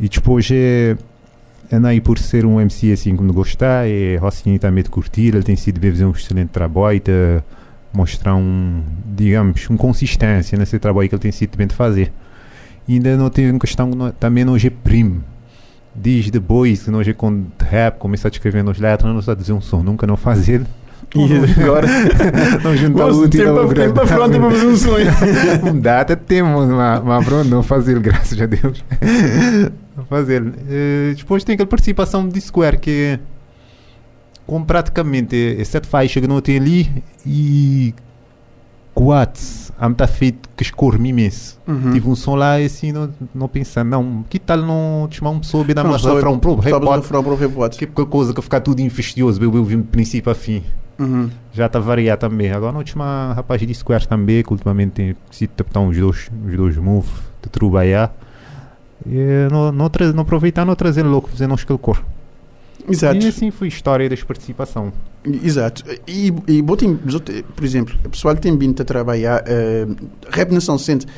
[0.00, 0.96] e depois é,
[1.70, 5.44] é aí por ser um MC assim como gostar, é Rossinho também de curtir, ele
[5.44, 7.40] tem sido bem fazer um excelente trabalho, de
[7.92, 8.82] mostrar um,
[9.14, 12.12] digamos, uma consistência nesse trabalho que ele tem sido bem de fazer.
[12.86, 15.22] E ainda não tem uma questão, também não é primo
[16.00, 19.52] diz depois que nós com rap começar a escrever nos letras, não está a dizer
[19.52, 20.62] um som, nunca não fazer.
[21.14, 21.86] E agora
[22.62, 25.06] não juntar o útil ao tempo para frente para fazer um sonho.
[25.64, 28.84] um data temos, mas, mas pronto, não fazer, graças a Deus.
[29.96, 30.42] não fazer.
[30.42, 33.18] Uh, depois tem aquela participação de Square que
[34.46, 37.94] com praticamente é sete faixas que não tem ali e
[38.94, 39.42] quatro
[39.80, 41.58] am tá feito que escorre-me imenso.
[41.66, 41.92] Uhum.
[41.92, 45.40] Tive um som lá e assim, não, não pensando, não, que tal não chamar uma
[45.40, 47.78] pessoa bem na massa para um próprio repórter?
[47.78, 50.64] Que coisa que ficar tudo infestioso, eu vi de princípio a fim.
[50.98, 51.30] Uhum.
[51.52, 52.50] Já está a variar também.
[52.50, 56.56] Agora não tinha rapaz de Square também, que ultimamente tem sido tapar os dois, os
[56.56, 58.12] dois moves de trabalhar.
[59.06, 62.02] E não, não, não aproveitar, não trazer louco, uns que cor.
[62.88, 63.24] Exato.
[63.24, 64.92] E assim foi a história da participação.
[65.24, 65.84] Exato.
[66.06, 69.96] E, e botem, por exemplo, o pessoal tem vindo a trabalhar, uh,
[70.30, 71.08] Rap Nação Centro,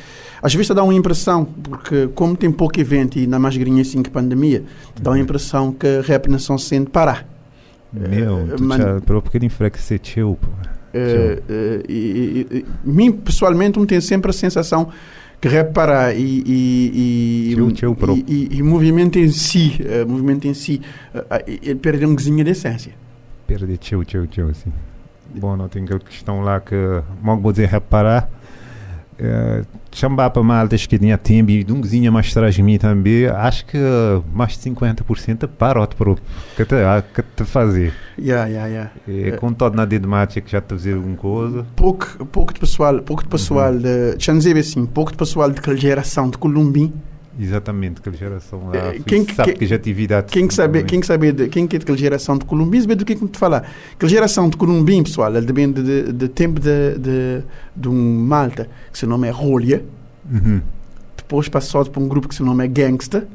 [0.41, 4.01] às vezes dá uma impressão, porque como tem pouco evento e na mais grinha assim
[4.01, 4.63] que pandemia,
[4.99, 7.27] dá uma impressão que Rap Nação Centro parar.
[7.93, 10.47] Meu, uh, tu man, já, pelo bocadinho enfraqueceu, pô.
[10.47, 14.89] Uh, uh, e, e, e, mim, pessoalmente, me tem sempre a sensação
[15.41, 20.53] que reparar e, e, e, tchau, tchau, e, e, movimento em si, uh, movimento em
[20.53, 20.79] si,
[21.15, 22.93] uh, ele perde um gozinho de essência.
[23.47, 24.71] Perde tchau, tchau, tchau, assim.
[25.33, 26.75] Bom, não tem aquela questão lá que,
[27.23, 28.29] mal vou dizer reparar,
[29.21, 33.65] Uh, chamar para maltas que tinha tempo e dunguzinha mais atrás de mim também, acho
[33.65, 36.15] que uh, mais de 50% para para
[36.55, 36.75] que te,
[37.13, 37.93] que te fazer.
[38.17, 38.91] Yeah, yeah, yeah.
[39.07, 41.65] E, com todo na de mate que já te fazer alguma coisa.
[41.75, 43.79] Pouco, pouco de pessoal, pouco de pessoal, uhum.
[43.79, 46.93] de, deixa dizer assim, pouco de pessoal daquela geração de Columbim
[47.39, 48.75] Exatamente, aquela geração lá.
[48.75, 50.27] Eh, quem sabe que, já atividade.
[50.31, 52.95] Quem que sabe, quem que sabe de, quem que é daquela geração de Columbim, sabe
[52.95, 53.69] do que é que te falar.
[53.93, 57.43] Aquela geração de Columbim, pessoal, ela depende de, de, tempo de, de,
[57.75, 59.83] de um malta que se nome é Rolha.
[60.29, 60.61] Uhum.
[61.15, 63.27] Depois passou para um grupo que se nome é Gangsta.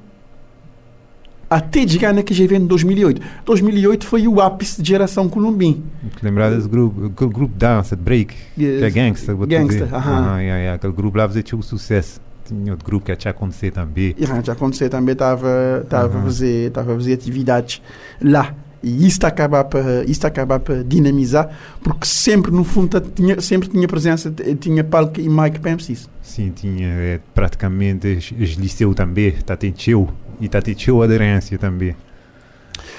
[1.49, 3.23] Até chegar naquele evento em 2008.
[3.45, 5.83] 2008 foi o ápice de geração Columbim.
[6.21, 8.79] Lembrar desse grupo, aquele grupo de break, yes.
[8.81, 9.35] que é Gangsta.
[9.35, 10.21] Gangsta, aham.
[10.21, 13.31] Uh -huh, yeah, yeah, aquele grupo lá fazia o sucesso tinha outro grupo que ia
[13.31, 14.15] acontecer também.
[14.17, 16.19] Ia acontecer também, estava uhum.
[16.21, 17.83] a fazer fazer atividades
[18.21, 18.55] lá.
[18.83, 21.51] E isto acaba para isto acaba para dinamizar,
[21.83, 26.09] porque sempre no fundo tinha sempre tinha presença, tinha palco e Mike Pemsis.
[26.23, 30.09] Sim, tinha é, praticamente os liceu também, está tenteu
[30.41, 31.97] e está tenteu aderência também.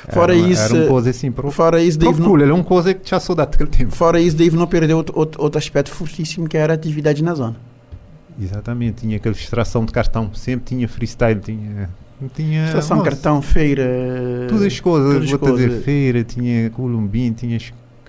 [0.10, 2.94] Fora era, isso, era uma coisa assim, pro, fora isso, Dave não, é uma coisa
[2.94, 3.96] que já saudade daquele tempo.
[3.96, 7.34] Fora isso, Dave não perdeu outro, outro, outro aspecto fortíssimo que era a atividade na
[7.34, 7.56] zona.
[8.40, 11.90] Exatamente, tinha aquela extração de cartão, sempre tinha freestyle, tinha.
[12.36, 13.86] tinha extração de cartão, feira.
[14.48, 15.70] Todas as coisas, vou coisas.
[15.70, 17.58] dizer, feira, tinha Columbim, tinha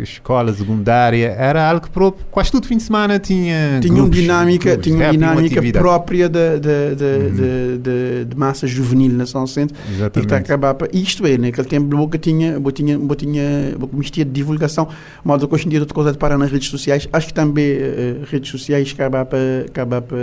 [0.02, 3.80] escola secundária, era algo próprio, quase todo fim de semana tinha.
[3.80, 7.78] Tinha uma dinâmica, grupos, tinha uma dinâmica própria de, de, de, uhum.
[7.82, 9.76] de, de, massa juvenil na São Centro.
[9.90, 10.26] Exatamente.
[10.26, 14.24] E que acabar isto é, naquele tempo boca tinha, boca tinha, boca tinha, boca mistia
[14.24, 14.88] de divulgação,
[15.24, 18.24] mas hoje em dia outra coisa de parar nas redes sociais, acho que também uh,
[18.30, 20.18] redes sociais acaba para acaba para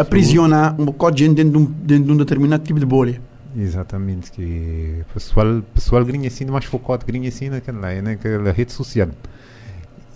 [0.00, 3.20] aprisionar um bocado de gente dentro de um, dentro de um determinado tipo de bolha.
[3.56, 9.08] Exatamente, que pessoal, pessoal grinha assim, mais focado grinha assim naquela, naquela rede social.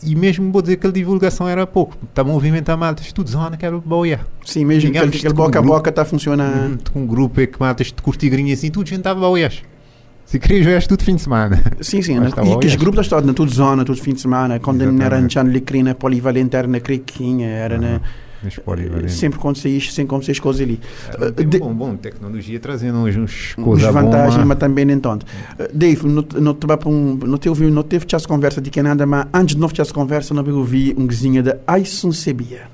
[0.02, 1.96] E mesmo vou dizer que a divulgação era pouco.
[2.08, 4.20] Está a movimentar maltas, tudo zona que era boia.
[4.44, 6.90] Sim, mesmo Digamos, que aquele boca a boca está funcionando.
[6.90, 9.62] Com um grupo é que maltas de curtir grinha assim, tudo gente estava boias.
[10.24, 11.60] Se querias ver tudo fim de semana.
[11.80, 12.18] Sim, sim.
[12.30, 14.60] Tá e que os grupos estavam na tudo zona, tudo fim de semana.
[14.60, 18.00] Quando era em Chanlicrina, polivalente, era na Criquinha, era na
[19.08, 20.80] sempre acontece isto, sempre acontece as coisas ali.
[21.08, 25.26] É, uh, bom, bom, tecnologia trazendo uns, uns coisas vantagens, mas também nem tanto.
[25.58, 26.54] Uh, Dave, não, não,
[26.86, 29.92] um, não, teve, não teve chance conversa de que nada, mas antes de não chance
[29.92, 32.68] conversa, não ouvi um vizinho de Aysun Sebia.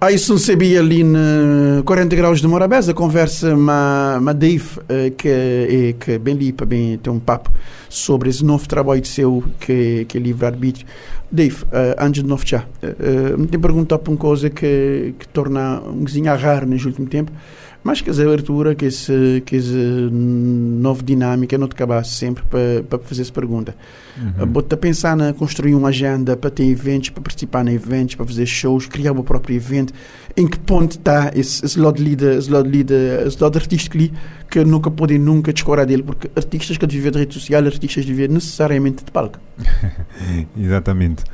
[0.00, 6.18] Aysun Sebia ali na 40 graus de Morabeza, conversa com Dave, uh, que é que
[6.18, 7.50] bem limpa, bem tem um papo
[7.88, 10.86] sobre esse novo trabalho seu que, que é livre-arbítrio.
[11.30, 15.28] Dave, uh, antes de novo já, uh, me tem perguntado por uma coisa que, que
[15.28, 17.30] torna um cozinha raro neste último tempo,
[17.82, 22.82] mas que essa abertura, que esse, que essa nova dinâmica não te acabasse sempre para,
[22.88, 23.74] para fazer essa pergunta.
[24.16, 24.42] Uhum.
[24.42, 28.26] Uh, Bota pensar na construir uma agenda para ter eventos, para participar em eventos, para
[28.26, 29.92] fazer shows, criar o próprio evento.
[30.36, 34.12] Em que ponto está esse, esse lado líder, esse lado líder, esse lado artístico ali
[34.50, 38.28] que nunca podem nunca descorar dele, porque artistas que vivem de rede social, artistas vivem
[38.28, 39.38] necessariamente de palco.
[40.56, 41.24] Exatamente.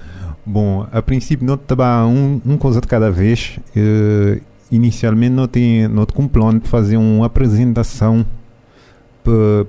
[0.47, 3.59] Bom, a princípio não estava um, um coisa de cada vez.
[3.75, 4.41] Uh,
[4.75, 8.25] inicialmente não tem não com plano de fazer uma apresentação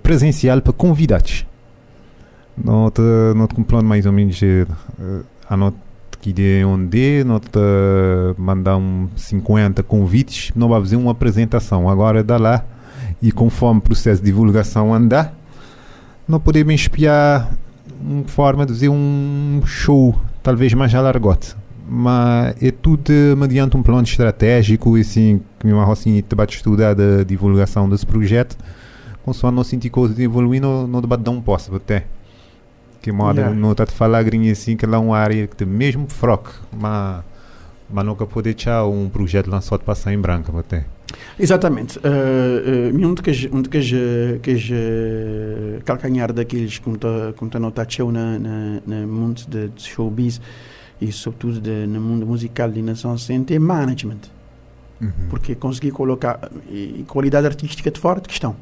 [0.01, 1.45] presencial para convidados.
[2.57, 2.91] Não
[3.35, 5.77] não com plano mais ou menos uh, a nota
[6.21, 7.59] que de onde não te
[8.37, 11.87] mandar um 50 convites, não vai fazer uma apresentação.
[11.87, 12.65] Agora dá lá
[13.21, 15.35] e conforme o processo de divulgação andar,
[16.27, 17.51] não podemos espiar
[18.01, 21.55] uma forma de fazer um show talvez mais alargote
[21.87, 27.23] mas é tudo mediante um plano estratégico e assim, que me assim, debate estudar a
[27.23, 28.57] divulgação desse projeto,
[29.23, 32.05] consoante não sentir coisa de evoluir, no, no debate não posso até.
[33.01, 33.55] Que moda yeah.
[33.55, 36.49] não está a falar grinha assim, que lá é uma área que tem mesmo froque,
[36.75, 37.23] mas,
[37.87, 40.85] mas nunca pode deixar um projeto lançado passar em branco até.
[41.39, 41.99] Exatamente.
[41.99, 48.11] Uh, uh, um dos um que que uh, calcanhar daqueles como está como está notado
[48.11, 50.41] na, na, na mundo de, de showbiz
[50.99, 54.35] e sobretudo de, no mundo musical de nação centro é management.
[55.01, 55.11] Uhum.
[55.29, 58.55] Porque conseguir colocar e qualidade artística de fora de questão.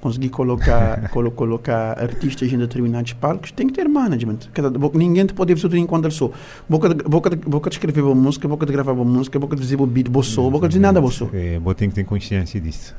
[0.00, 4.38] Conseguir colocar colo, colocar artistas em determinados palcos tem que ter management.
[4.52, 6.32] Cada, ninguém te pode fazer enquanto ele sou.
[6.68, 9.56] Boca de, boca, de, boca de escrever uma música, boca de gravar uma música, boca
[9.56, 11.30] de dizer o beat, bossou, boca de dizer nada bossou.
[11.32, 12.94] É, vou ter que ter consciência disso.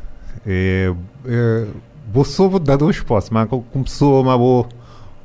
[0.45, 0.93] É,
[1.25, 1.67] é,
[2.11, 4.67] bossou vou dar dois postos, mas como pessoa, mas vou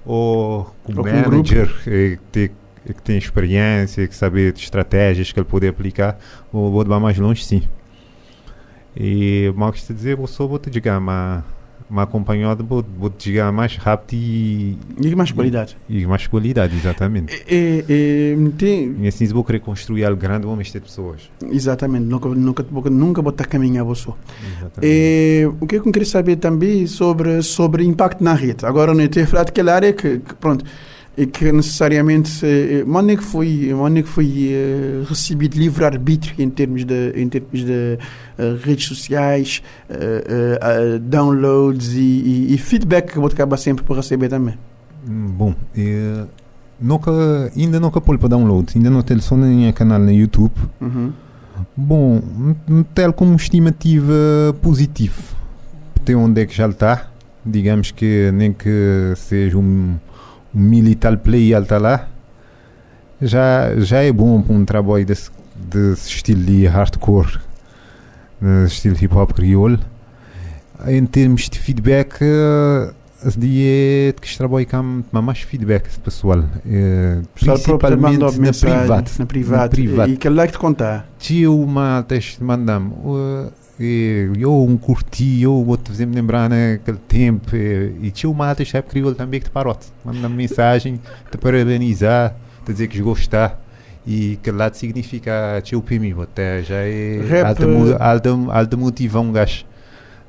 [0.05, 2.53] ou como manager, é, ter
[2.95, 6.19] que tem experiência, que sabe estratégias que ele pode aplicar,
[6.53, 7.63] vou, vou levar mais longe sim.
[8.97, 11.45] E mal que te dizer, eu sou vou te dizer, mas
[11.89, 15.77] uma acompanhada vou, vou chegar mais rápido e, E mais qualidade.
[15.89, 17.33] e, mais qualidade, exatamente.
[17.47, 21.31] É, é, tem, E assim vou querer construir algo grande, vamos ter pessoas.
[21.53, 24.11] exatamente, nunca, nunca, nunca botar caminhar você.
[24.83, 28.65] É, o que eu queria saber também sobre sobre impacto na rede.
[28.67, 30.65] Agora não ter falado aquela área que, que pronto
[31.19, 32.45] e que necessariamente
[32.87, 37.13] onde é que foi onde é que foi eh, recebido livre arbítrio em termos de
[37.17, 37.99] em termos de
[38.39, 41.99] eh, redes sociais eh, downloads e,
[42.51, 44.55] e- e feedback que vou acabar sempre por receber também
[45.09, 45.55] Hum, Bom,
[46.81, 47.13] nunca,
[47.57, 50.53] ainda nunca pôr para download, ainda não tenho só nem canal no YouTube.
[50.81, 51.13] Uhum.
[51.77, 52.21] Bom,
[52.95, 54.13] tel como estimativa
[54.61, 55.23] positivo.
[55.97, 57.09] Até onde é que já está.
[57.45, 59.95] Digamos que nem que seja um
[60.57, 62.09] militar play está lá.
[63.21, 67.39] Já, já é bom para um trabalho desse, desse estilo de hardcore,
[68.67, 69.79] estilo hip hop crioulo.
[70.87, 72.93] Em termos de feedback, eh,
[73.25, 76.45] esse dia é que este trabalho com mais feedback esse pessoal.
[77.59, 79.11] próprio principalmente na mensagem privada.
[79.19, 84.63] na privada, e que lá que te contar Tio malta este mandam uh, e eu
[84.63, 87.55] um curti eu fazer me lembrar naquele tempo.
[87.55, 89.87] Eh, e tio malta este rap crioulo também que te parote.
[90.05, 91.01] Manda mensagem
[91.31, 93.61] te parabenizar te dizer que gostar
[94.07, 97.65] e que lá significa tio mim até já é Rap, alta,
[97.99, 99.65] alta, alta motiva um gajo.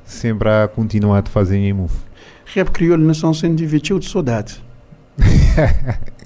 [0.06, 1.96] Sempre a continuar a fazer em move.
[2.54, 4.62] Rap crioulo não são sendo divertido de saudade.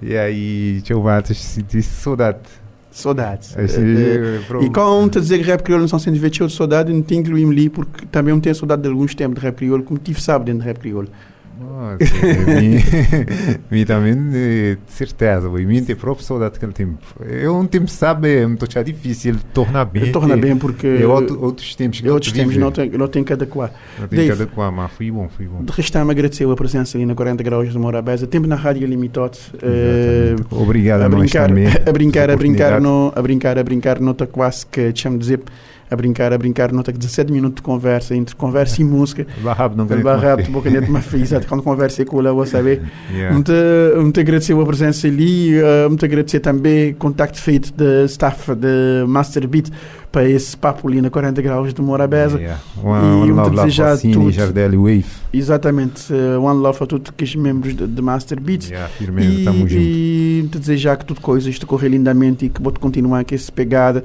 [0.00, 2.38] E aí tio malta senti saudade
[2.90, 6.14] saudades Assim, Eh, eh, pro- E como te dizer que rap crioulo não são sendo
[6.14, 9.40] divertido de saudade, não te incluí-me ali, porque também não tenho saudade de alguns tempos
[9.40, 11.08] de rap crioulo, como tive sabe dentro de rap crioulo.
[11.60, 13.58] Eh,
[14.86, 16.98] de certeza, e mim tem próprio saudade daquele tempo.
[17.26, 20.12] Eu um tempo sabe, é muito já difícil tornar bem.
[20.12, 23.08] Torna é- bem porque É outro, outros tempos que é outros tempos não tem, não
[23.08, 23.72] tem que adequar.
[23.98, 24.30] Não tem Dave.
[24.30, 25.62] cada qual, mas foi bom, foi bom.
[25.64, 29.36] De restar-me agradecer a presença ali na 40 graus de Morabeza, tempo na rádio limitado.
[29.62, 30.62] eh, Exatamente.
[30.62, 31.66] Obrigado a, a brincar, também.
[31.86, 35.26] a brincar, a brincar, no, a brincar, a brincar, nota quase que te chamo de
[35.26, 35.44] zip,
[35.90, 39.26] a brincar, a brincar, nota que 17 minutos de conversa, entre conversa e música.
[39.42, 42.82] Rápido, não Vai ganha rápido, boca dentro de exato, quando conversei com ela, vou saber.
[43.10, 43.32] Yeah.
[43.32, 43.52] Muito,
[43.96, 49.04] muito agradecer a presença ali, eh, muito agradecer também o contacto feito da staff de
[49.06, 49.70] Masterbeat
[50.12, 52.38] para esse papo ali na 40 graus de Morabeza.
[52.38, 52.60] Yeah.
[52.76, 54.30] E One, love lá desejar Cine, tudo.
[54.30, 55.06] Jardel e Wave.
[55.32, 58.68] Exatamente, eh, one love a todos que os membros de, de Masterbeat.
[58.68, 59.74] Yeah, firmeza, E, tamo junto.
[59.82, 63.50] e te desejar que tudo coisas te correr lindamente e que vou continuar com essa
[63.50, 64.04] pegada.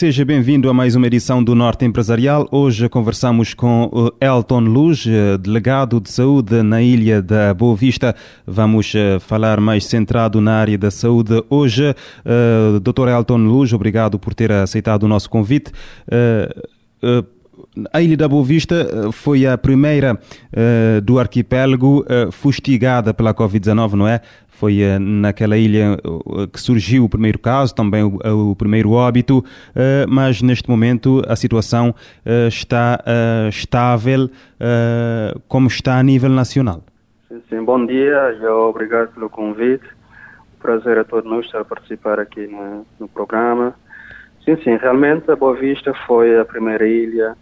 [0.00, 2.48] Seja bem-vindo a mais uma edição do Norte Empresarial.
[2.50, 8.16] Hoje conversamos com o Elton Luz, eh, delegado de saúde na ilha da Boa Vista.
[8.46, 11.94] Vamos eh, falar mais centrado na área da saúde hoje.
[12.24, 13.08] Eh, Dr.
[13.08, 15.70] Elton Luz, obrigado por ter aceitado o nosso convite.
[16.10, 16.48] Eh,
[17.02, 17.24] eh,
[17.92, 20.18] a Ilha da Boa Vista eh, foi a primeira
[20.52, 24.20] eh, do arquipélago eh, fustigada pela Covid-19, não é?
[24.48, 25.96] Foi eh, naquela ilha
[26.52, 29.44] que surgiu o primeiro caso, também o, o primeiro óbito,
[30.08, 31.94] mas neste momento a situação
[32.48, 33.02] está
[33.48, 34.28] estável
[35.48, 36.82] como está a nível nacional.
[37.28, 39.84] Sim, sim, bom dia e obrigado pelo convite.
[40.60, 43.74] Prazer a todos nós estar a participar aqui no, no programa.
[44.44, 47.34] Sim, sim, realmente a Boa Vista foi a primeira ilha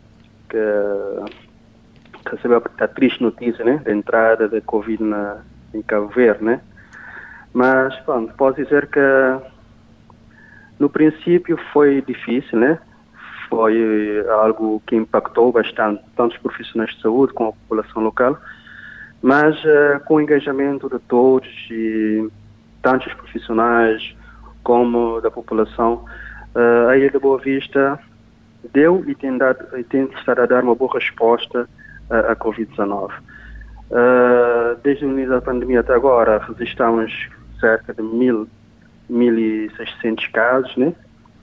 [0.48, 5.38] que, recebeu a triste notícia né, da entrada da Covid na,
[5.72, 6.44] em Cabo Verde.
[6.44, 6.60] Né?
[7.52, 9.00] Mas, pronto, posso dizer que
[10.78, 12.78] no princípio foi difícil, né?
[13.48, 18.38] Foi algo que impactou bastante tanto os profissionais de saúde como a população local
[19.22, 22.28] mas eh, com o engajamento de todos e
[22.82, 24.14] tanto os profissionais
[24.62, 26.04] como da população,
[26.88, 27.98] a Ilha da Boa Vista
[28.72, 31.68] deu e tem, dado, e tem estado a dar uma boa resposta
[32.10, 33.10] à Covid-19.
[33.90, 38.46] Eh, desde o início da pandemia até agora, registramos cerca de mil,
[39.10, 40.92] 1.600 casos, né?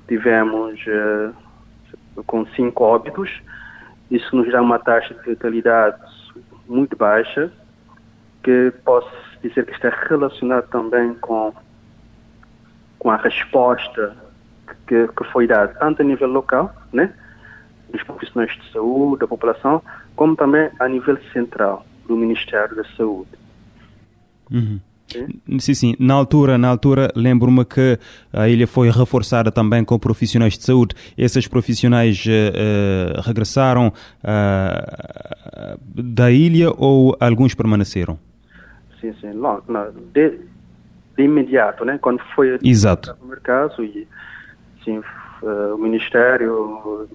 [0.07, 1.31] Tivemos eh,
[2.27, 3.41] com cinco óbitos,
[4.11, 5.97] isso nos dá uma taxa de letalidade
[6.67, 7.51] muito baixa,
[8.43, 9.09] que posso
[9.41, 11.51] dizer que está relacionado também com,
[12.99, 14.15] com a resposta
[14.87, 17.13] que, que foi dada, tanto a nível local, né,
[17.91, 19.81] dos profissionais de saúde, da população,
[20.15, 23.31] como também a nível central, do Ministério da Saúde.
[24.51, 24.79] Uhum.
[25.07, 25.59] Sim?
[25.59, 25.95] sim, sim.
[25.99, 27.97] Na altura, na altura lembro-me que
[28.33, 30.95] a ilha foi reforçada também com profissionais de saúde.
[31.17, 38.17] Esses profissionais uh, regressaram uh, da ilha ou alguns permaneceram?
[38.99, 39.33] Sim, sim.
[39.33, 39.91] Não, não.
[40.11, 40.39] De,
[41.15, 41.99] de, imediato, né?
[42.01, 43.11] Quando foi Exato.
[43.11, 44.07] o primeiro caso, e,
[44.85, 45.01] sim,
[45.73, 47.09] o Ministério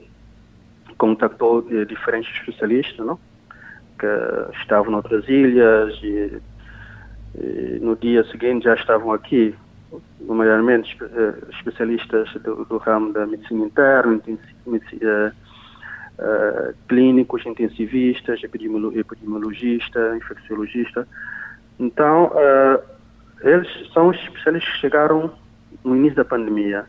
[0.99, 3.19] contactou diferentes especialistas, não?
[3.99, 4.07] Que
[4.61, 6.41] estavam noutras ilhas e
[7.39, 9.55] e no dia seguinte já estavam aqui,
[10.21, 20.17] nomeadamente eh, especialistas do, do ramo da medicina interna, uh, uh, clínicos, intensivistas, epidemiolo epidemiologista,
[20.17, 21.07] infecciologista.
[21.79, 22.83] Então, uh,
[23.43, 25.33] eles são os especialistas que chegaram
[25.85, 26.85] no início da pandemia.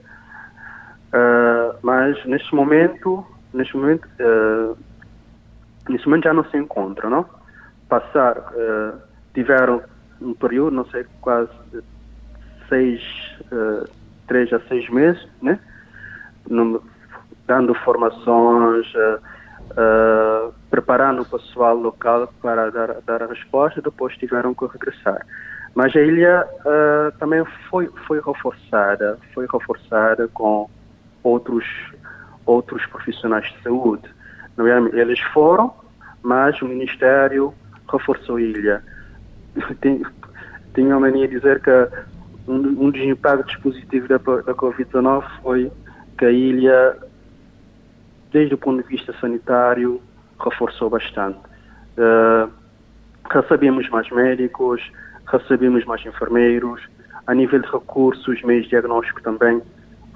[1.82, 4.08] Mas neste momento, neste momento,
[5.90, 7.26] neste momento já não se encontram, não?
[7.90, 8.38] Passar,
[9.34, 9.82] tiveram
[10.22, 11.50] um período, não sei, quase
[12.72, 13.02] seis,
[13.52, 13.88] uh,
[14.28, 15.60] três a seis meses, né?
[16.50, 16.82] No,
[17.46, 19.20] dando formações, uh,
[19.72, 25.26] uh, preparando o pessoal local para dar, dar a resposta, depois tiveram que regressar.
[25.76, 26.46] Mas a ilha
[27.18, 30.70] também foi, foi reforçada, foi reforçada com
[31.24, 31.66] outros,
[32.46, 34.04] outros profissionais de saúde.
[34.94, 35.74] Eles foram,
[36.22, 37.54] mas o Ministério
[37.88, 38.84] reforçou a ilha
[40.74, 41.72] tenho a mania de dizer que
[42.48, 45.72] um, um dos impactos positivos da, da Covid-19 foi
[46.18, 46.98] que a ilha,
[48.32, 50.02] desde o ponto de vista sanitário,
[50.40, 51.40] reforçou bastante.
[51.98, 52.50] Uh,
[53.30, 54.82] recebemos mais médicos,
[55.28, 56.82] recebemos mais enfermeiros,
[57.28, 59.62] a nível de recursos, meios de diagnóstico também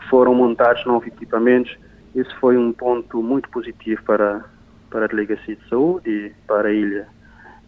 [0.09, 1.77] foram montados novos equipamentos.
[2.13, 4.45] Isso foi um ponto muito positivo para,
[4.89, 7.07] para a Delegacia de Saúde e para a ilha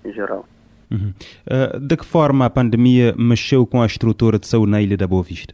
[0.03, 0.45] em geral.
[0.89, 1.13] Uhum.
[1.45, 5.05] Uh, de que forma a pandemia mexeu com a estrutura de saúde na Ilha da
[5.05, 5.53] Boa Vista?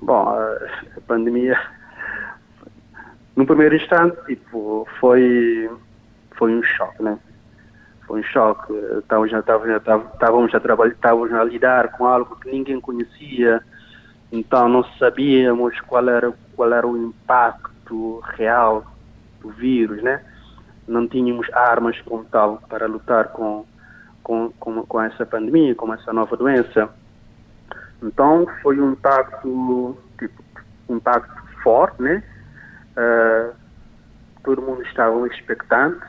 [0.00, 1.60] Bom, a pandemia,
[3.36, 5.70] no primeiro instante, tipo, foi,
[6.30, 7.18] foi um choque, né?
[8.06, 8.72] Foi um choque.
[8.98, 13.62] Estávamos a, estávamos a trabalhar, estávamos a lidar com algo que ninguém conhecia,
[14.32, 18.84] então não sabíamos qual era, qual era o impacto real
[19.40, 20.22] do vírus, né?
[20.90, 23.64] não tínhamos armas como tal para lutar com,
[24.22, 26.88] com, com, com essa pandemia, com essa nova doença.
[28.02, 30.42] Então foi um impacto, tipo,
[30.88, 32.22] um impacto forte, né?
[32.96, 33.54] Uh,
[34.42, 36.04] todo mundo estava expectante,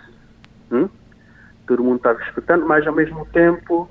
[0.72, 0.90] hum?
[1.68, 3.90] todo mundo estava expectante, mas ao mesmo tempo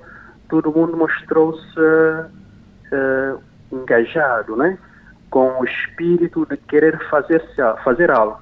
[0.49, 3.41] todo mundo mostrou-se uh,
[3.71, 4.77] engajado, né?
[5.29, 7.43] Com o espírito de querer fazer,
[7.83, 8.41] fazer algo.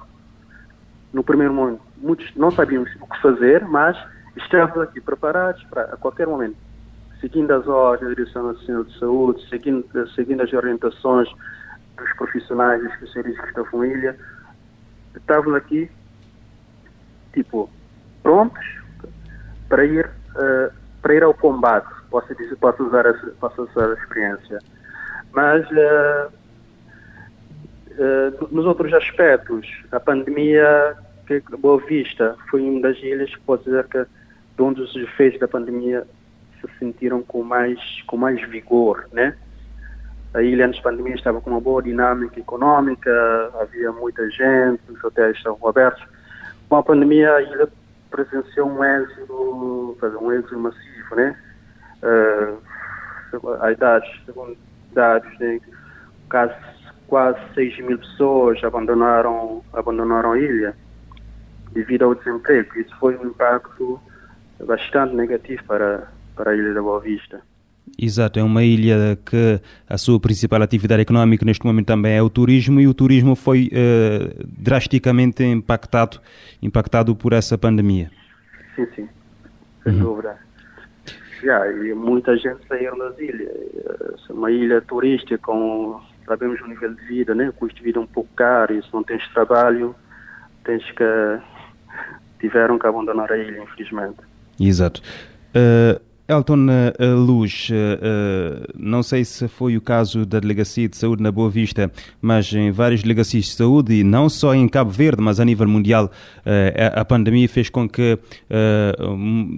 [1.12, 3.96] No primeiro momento, muitos não sabíamos o que fazer, mas
[4.36, 6.56] estávamos aqui preparados para a qualquer momento,
[7.20, 11.28] seguindo as ordens da Direção Nacional de Saúde, seguindo, seguindo as orientações
[11.96, 14.16] dos profissionais, dos especialistas em ilha,
[15.16, 15.90] estávamos aqui,
[17.32, 17.68] tipo,
[18.22, 18.64] prontos
[19.68, 20.72] para ir, uh,
[21.02, 24.58] para ir ao combate, posso, dizer, posso, usar, a, posso usar a experiência.
[25.32, 26.32] Mas uh,
[27.92, 33.64] uh, nos outros aspectos, a pandemia que Boa Vista foi uma das ilhas que pode
[33.64, 36.04] dizer que de onde os efeitos da pandemia
[36.60, 39.36] se sentiram com mais, com mais vigor, né?
[40.34, 43.10] A ilha antes da pandemia estava com uma boa dinâmica econômica,
[43.60, 46.02] havia muita gente, os hotéis estavam abertos.
[46.68, 47.68] Com a pandemia a ilha
[48.10, 51.36] presenciou um êxodo, um êxodo massivo, né?
[52.02, 54.56] Uh, a idades, segundo
[54.92, 55.60] dados, né?
[56.30, 56.54] quase,
[57.06, 60.74] quase 6 mil pessoas abandonaram, abandonaram a ilha
[61.72, 62.78] devido ao desemprego.
[62.78, 64.00] Isso foi um impacto
[64.66, 67.40] bastante negativo para, para a Ilha da Boa Vista.
[67.98, 72.30] Exato, é uma ilha que a sua principal atividade económica neste momento também é o
[72.30, 76.20] turismo e o turismo foi uh, drasticamente impactado,
[76.62, 78.10] impactado por essa pandemia.
[78.76, 79.08] Sim, sim,
[79.82, 79.98] sem uhum.
[79.98, 80.38] dúvida.
[81.44, 83.50] E muita gente saiu das ilhas.
[84.28, 87.48] É uma ilha turística com, sabemos, o nível de vida, né?
[87.48, 89.94] o custo de vida é um pouco caro, e se não tens trabalho,
[90.64, 91.04] tens que
[92.40, 94.18] tiveram que abandonar a ilha, infelizmente.
[94.58, 95.02] Exato.
[95.54, 96.00] Uh,
[96.30, 101.32] Elton uh, Luz, uh, não sei se foi o caso da Delegacia de Saúde na
[101.32, 101.90] Boa Vista,
[102.22, 105.68] mas em várias delegacias de saúde, e não só em Cabo Verde, mas a nível
[105.68, 106.10] mundial,
[106.94, 108.18] a, pandemia fez com que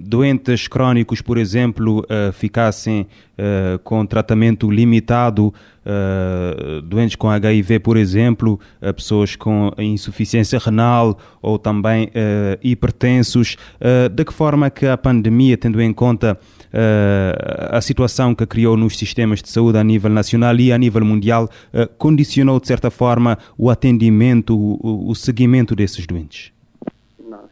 [0.03, 8.59] doentes crónicos, por exemplo, ficassem uh, com tratamento limitado, uh, doentes com HIV, por exemplo,
[8.81, 12.11] uh, pessoas com insuficiência renal ou também
[12.61, 13.57] hipertensos.
[14.11, 16.37] de que forma que a pandemia, tendo em conta
[17.69, 21.49] a situação que criou nos sistemas de saúde a nível nacional e a nível mundial,
[21.97, 26.51] condicionou de certa forma o atendimento, o, o seguimento desses doentes?
[27.19, 27.43] Não,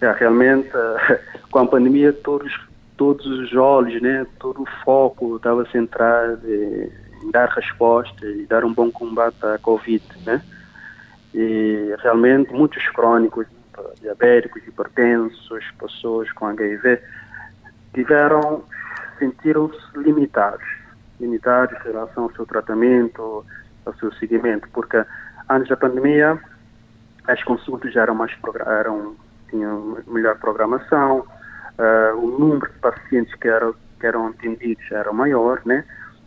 [0.00, 0.70] é, realmente,
[1.50, 2.52] com a pandemia, todos
[2.96, 8.72] todos os olhos, né, todo o foco estava centrado em dar resposta e dar um
[8.72, 10.42] bom combate à Covid, né?
[11.34, 13.46] E realmente muitos crônicos,
[14.00, 17.00] diabéticos, hipertensos, pessoas com HIV,
[17.94, 18.64] tiveram,
[19.18, 20.66] sentiram-se limitados,
[21.18, 23.44] limitados em relação ao seu tratamento,
[23.86, 25.02] ao seu seguimento, porque
[25.48, 26.38] antes da pandemia
[27.26, 28.32] as consultas eram mais
[28.66, 29.14] eram
[29.48, 31.24] tinham melhor programação,
[31.78, 35.84] uh, o número de pacientes que eram, que eram atendidos era maior, né?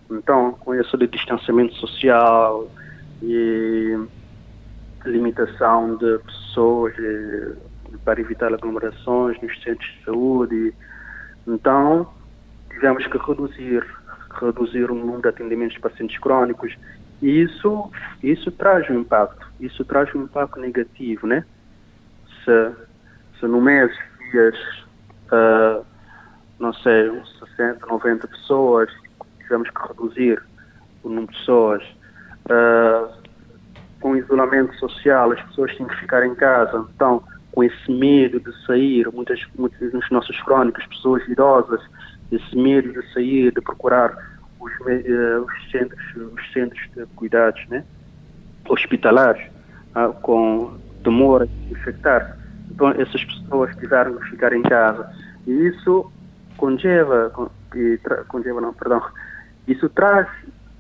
[0.09, 2.69] Então, com isso de distanciamento social
[3.21, 3.97] e
[5.05, 7.53] limitação de pessoas e,
[8.03, 10.73] para evitar aglomerações nos centros de saúde,
[11.47, 12.07] então
[12.69, 13.83] tivemos que reduzir
[14.41, 16.75] reduzir o número de atendimentos de pacientes crônicos
[17.21, 17.89] e isso
[18.21, 21.45] isso traz um impacto isso traz um impacto negativo né
[22.43, 22.71] se
[23.39, 23.91] se no mês
[24.31, 24.84] dias
[25.31, 25.85] uh,
[26.59, 28.89] não sei, 60, 90 pessoas,
[29.39, 30.41] tivemos que reduzir
[31.03, 31.83] o número de pessoas.
[32.45, 33.25] Uh,
[33.99, 38.65] com isolamento social, as pessoas têm que ficar em casa, então, com esse medo de
[38.65, 41.81] sair, muitas, muitos dos nossos crónicos, pessoas idosas,
[42.31, 44.15] esse medo de sair, de procurar
[44.59, 47.83] os, uh, os centros, os centros de cuidados né?
[48.67, 49.47] hospitalares,
[49.95, 52.37] uh, com temor a infectar.
[52.97, 53.87] Essas pessoas que
[54.29, 55.09] ficar em casa.
[55.47, 56.11] E isso
[56.57, 57.31] conlleva,
[58.27, 59.01] conlleva não, perdão,
[59.67, 60.27] isso traz,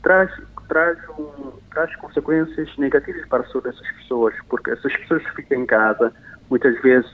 [0.01, 0.31] traz,
[0.67, 5.61] traz, um, traz consequências negativas para a saúde dessas pessoas, porque essas pessoas que ficam
[5.61, 6.13] em casa,
[6.49, 7.09] muitas vezes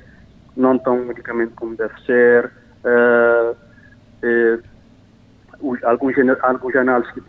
[0.56, 2.52] não tomam medicamento como deve ser,
[2.84, 3.56] uh,
[4.24, 4.64] uh,
[5.62, 7.22] os, alguns, alguns análises que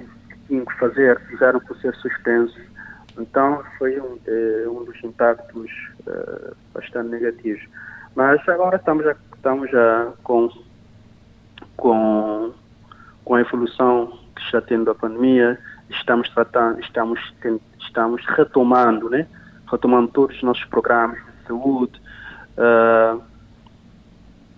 [0.48, 2.71] tinham que fazer fizeram por ser suspensos.
[3.18, 5.70] Então, foi um, eh, um dos impactos
[6.06, 7.62] uh, bastante negativos.
[8.14, 10.48] Mas agora estamos a estamos já com,
[11.76, 12.52] com,
[13.24, 15.58] com a evolução que está tendo a pandemia,
[15.90, 17.18] estamos tratando, estamos,
[17.80, 19.26] estamos retomando, né?
[19.68, 22.00] retomando todos os nossos programas de saúde,
[22.56, 23.20] uh,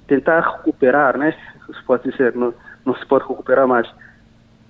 [0.07, 1.35] tentar recuperar, né?
[1.67, 2.53] se pode dizer, não,
[2.85, 3.91] não se pode recuperar mais,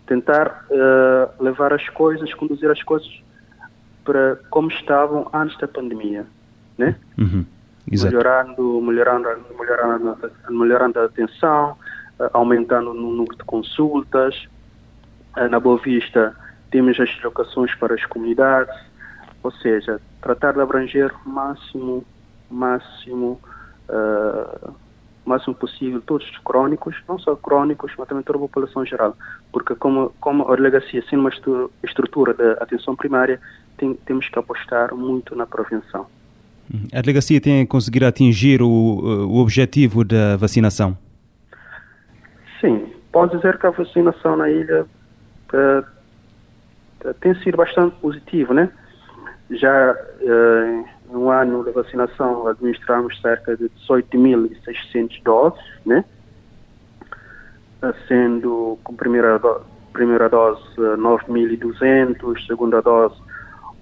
[0.07, 3.11] tentar uh, levar as coisas, conduzir as coisas
[4.05, 6.27] para como estavam antes da pandemia,
[6.77, 6.97] né?
[7.19, 7.45] Uhum.
[7.87, 9.29] Melhorando, melhorando,
[9.59, 10.19] melhorando,
[10.51, 11.77] melhorando a atenção,
[12.19, 14.49] eh, aumentando o número de consultas.
[15.37, 16.35] Eh, na Boa Vista
[16.71, 18.75] temos as locações para as comunidades,
[19.43, 22.05] ou seja, tratar de abranger o máximo,
[22.51, 23.41] máximo,
[23.89, 24.75] uh,
[25.25, 29.17] máximo possível todos os crónicos, não só crónicos, mas também toda a população geral,
[29.53, 31.31] porque como, como a delegacia sem uma
[31.83, 33.41] estrutura de atenção primária,
[33.77, 36.07] tem, temos que apostar muito na prevenção.
[36.93, 40.97] A delegacia tem conseguido atingir o, o objetivo da vacinação?
[42.61, 44.87] Sim, pode dizer que a vacinação na ilha
[45.53, 48.71] uh, tem sido bastante positiva, né?
[49.51, 56.05] Já uh, no ano da vacinação administramos cerca de 18.600 doses, né?
[58.09, 59.61] Sendo com primeira, do,
[59.93, 63.24] primeira dose 9.200, segunda dose 8.000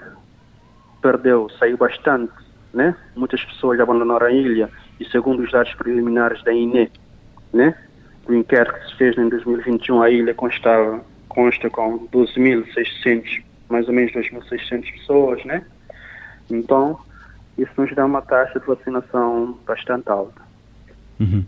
[1.02, 2.32] perdeu, saiu bastante,
[2.72, 2.94] né?
[3.16, 6.90] Muitas pessoas abandonaram a ilha e segundo os dados preliminares da INE,
[7.52, 7.74] né?
[8.26, 13.94] O inquérito que se fez em 2021, a ilha constava, consta com 12.600, mais ou
[13.94, 15.64] menos 2.600 pessoas, né?
[16.50, 16.98] Então,
[17.58, 20.43] isso nos dá uma taxa de vacinação bastante alta.
[21.18, 21.44] Uhum.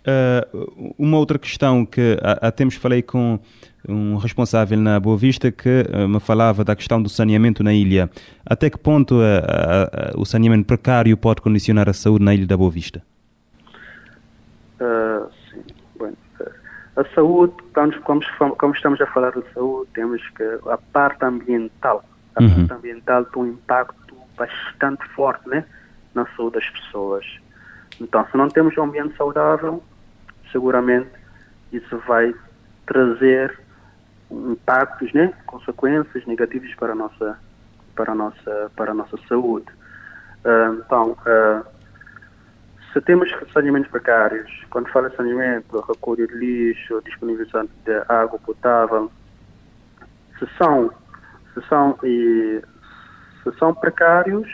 [0.00, 3.38] Uh, uma outra questão que há, tempos falei com
[3.86, 8.10] um responsável na Boa Vista que uh, me falava da questão do saneamento na ilha.
[8.44, 12.70] Até que ponto uh, o saneamento precário pode condicionar a saúde na ilha da Boa
[12.70, 13.02] Vista?
[15.50, 15.62] sim,
[16.96, 17.54] a saúde,
[18.04, 18.22] como,
[18.56, 22.02] como, estamos a falar de saúde, temos que a parte ambiental,
[22.34, 22.48] a uhum.
[22.48, 25.64] parte ambiental tem um impacto bastante forte né,
[26.14, 27.26] na saúde das pessoas.
[28.00, 29.82] Então, se não temos um ambiente saudável,
[30.50, 31.10] seguramente
[31.72, 32.34] isso vai
[32.86, 33.58] trazer
[34.30, 37.38] impactos, né, consequências negativas para a nossa
[37.94, 39.66] para a nossa, para a nossa saúde.
[40.44, 41.64] Uh, então, uh,
[42.92, 49.10] se temos saneamentos precários, quando fala de saneamento, recolha de lixo, disponibilização de água potável,
[50.38, 50.90] se são,
[51.52, 52.62] se são, e,
[53.42, 54.48] se são precários,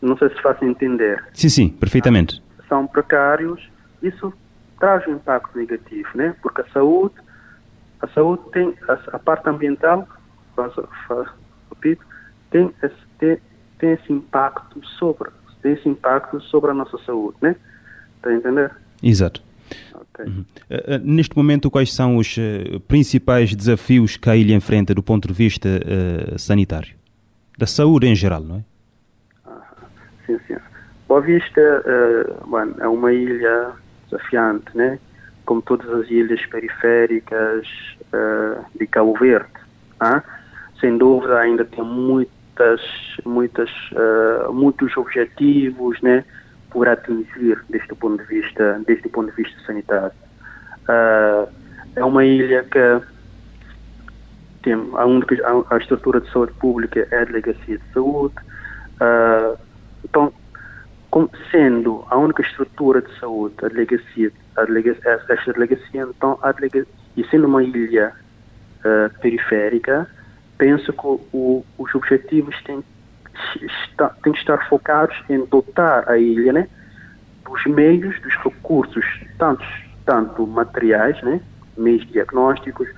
[0.00, 1.22] não sei se faz entender.
[1.32, 2.42] Sim, sim, perfeitamente.
[2.68, 3.68] São precários,
[4.02, 4.32] isso
[4.78, 6.34] traz um impacto negativo, né?
[6.42, 7.14] Porque a saúde,
[8.00, 10.06] a saúde tem a, a parte ambiental,
[10.54, 11.32] faço, faço,
[11.70, 12.04] repito,
[12.50, 13.38] tem esse, tem,
[13.78, 15.30] tem esse impacto sobre,
[15.62, 17.56] tem esse impacto sobre a nossa saúde, né?
[18.16, 18.72] Está a entender?
[19.02, 19.42] Exato.
[19.94, 20.26] Okay.
[20.26, 20.44] Uhum.
[20.70, 25.28] Uh, neste momento, quais são os uh, principais desafios que a ilha enfrenta do ponto
[25.28, 25.68] de vista
[26.38, 26.94] sanitário?
[27.58, 28.75] Da saúde em geral, não é?
[30.26, 30.56] Sim, sim.
[31.08, 31.60] Boa Vista
[32.46, 33.72] bom, é uma ilha
[34.04, 34.98] desafiante, né?
[35.44, 37.64] como todas as ilhas periféricas
[38.74, 39.48] de Cabo Verde.
[40.80, 42.80] Sem dúvida, ainda tem muitas,
[43.24, 43.70] muitas,
[44.52, 46.24] muitos objetivos, né?
[46.76, 50.12] por atingir deste ponto de vista, deste ponto de vista sanitário.
[50.82, 51.48] Uh,
[51.96, 53.06] é uma ilha que
[54.62, 55.36] tem a, única,
[55.70, 58.34] a, estrutura de saúde pública é a delegacia de saúde.
[59.00, 59.56] Uh,
[60.08, 60.32] então,
[61.50, 66.92] sendo a única estrutura de saúde, a delegacia, a delegacia esta delegacia, então, a delegacia,
[67.16, 68.12] e sendo uma ilha
[68.80, 70.08] uh, periférica,
[70.56, 72.82] penso que o, os objetivos têm
[73.62, 76.68] está, tem que estar focados em dotar a ilha né,
[77.44, 79.04] dos meios, dos recursos,
[79.38, 79.64] tanto,
[80.04, 81.40] tanto materiais, né,
[81.76, 82.88] meios diagnósticos,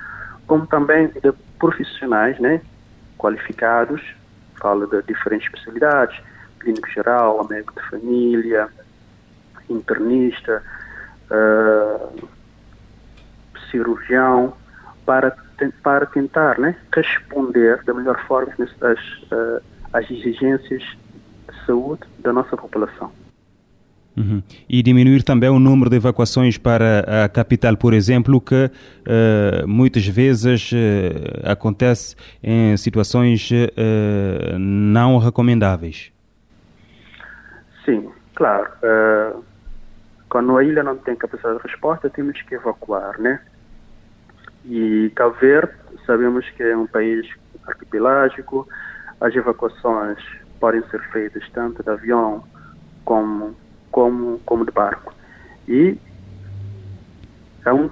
[0.46, 2.60] como também de profissionais né,
[3.16, 4.00] qualificados,
[4.60, 6.20] fala de diferentes especialidades,
[6.58, 8.68] clínico geral, médico de família,
[9.68, 10.62] internista,
[11.30, 12.28] uh,
[13.70, 14.54] cirurgião,
[15.04, 15.36] para,
[15.82, 18.98] para tentar né, responder da melhor forma às,
[19.32, 23.10] uh, as exigências de saúde da nossa população.
[24.18, 24.42] Uhum.
[24.68, 30.04] E diminuir também o número de evacuações para a capital, por exemplo, que uh, muitas
[30.06, 30.76] vezes uh,
[31.44, 36.10] acontece em situações uh, não recomendáveis.
[37.88, 38.68] Sim, claro.
[40.28, 43.40] quando a ilha não tem capacidade de resposta, temos que evacuar, né?
[44.66, 45.72] E Cabo Verde,
[46.04, 47.26] sabemos que é um país
[47.66, 48.68] arquipelágico,
[49.22, 50.18] as evacuações
[50.60, 52.44] podem ser feitas tanto de avião
[53.06, 53.56] como,
[53.90, 55.14] como, como de barco.
[55.66, 55.96] E,
[57.64, 57.88] é um,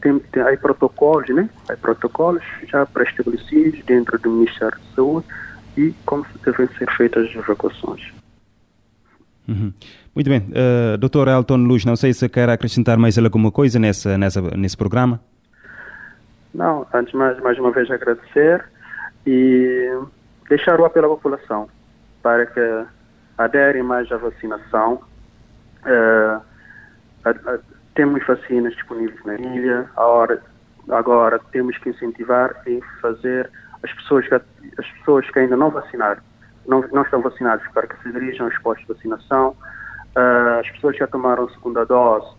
[0.00, 1.50] tem, tem aí protocolos, né?
[1.68, 5.26] Há protocolos já pré-estabelecidos dentro do Ministério de Saúde
[5.76, 8.19] e como devem ser feitas as evacuações.
[9.50, 9.72] Uhum.
[10.14, 10.48] Muito bem.
[10.50, 11.28] Uh, Dr.
[11.28, 15.20] Elton Luz, não sei se quer acrescentar mais alguma coisa nessa, nessa, nesse programa.
[16.54, 18.64] Não, antes mais, mais uma vez agradecer
[19.26, 19.92] e
[20.48, 21.68] deixar o apelo à população
[22.22, 22.84] para que
[23.38, 25.00] aderem mais à vacinação.
[25.82, 26.40] Uh,
[27.24, 27.58] a, a,
[27.94, 30.40] temos vacinas disponíveis na ilha, hora,
[30.90, 33.50] agora temos que incentivar e fazer
[33.82, 36.22] as pessoas que, as pessoas que ainda não vacinaram,
[36.70, 39.56] não, não estão vacinadas para que se dirijam aos postos de vacinação,
[40.16, 42.32] uh, as pessoas já tomaram a segunda dose,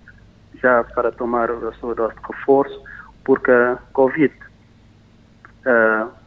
[0.56, 2.82] já para tomar a sua dose de reforço,
[3.26, 4.34] porque a Covid
[5.64, 6.22] está uh,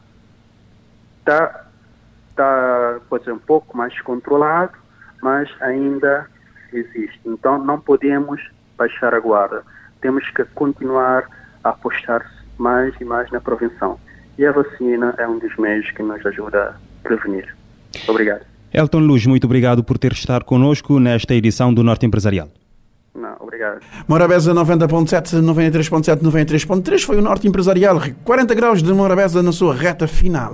[2.29, 4.73] está, pode um pouco mais controlado,
[5.21, 6.29] mas ainda
[6.71, 7.19] existe.
[7.25, 8.41] Então não podemos
[8.77, 9.63] baixar a guarda.
[10.01, 11.27] Temos que continuar
[11.63, 13.99] a apostar mais e mais na prevenção.
[14.37, 16.73] E a vacina é um dos meios que nos ajuda a
[17.07, 17.55] prevenir.
[18.07, 18.41] Obrigado.
[18.73, 22.49] Elton Luz, muito obrigado por ter estado conosco nesta edição do Norte Empresarial.
[23.15, 23.79] Não, obrigado.
[24.07, 28.01] Morabeza 90.7, 93.7, 93.3 foi o Norte Empresarial.
[28.25, 30.53] 40 graus de Morabeza na sua reta final.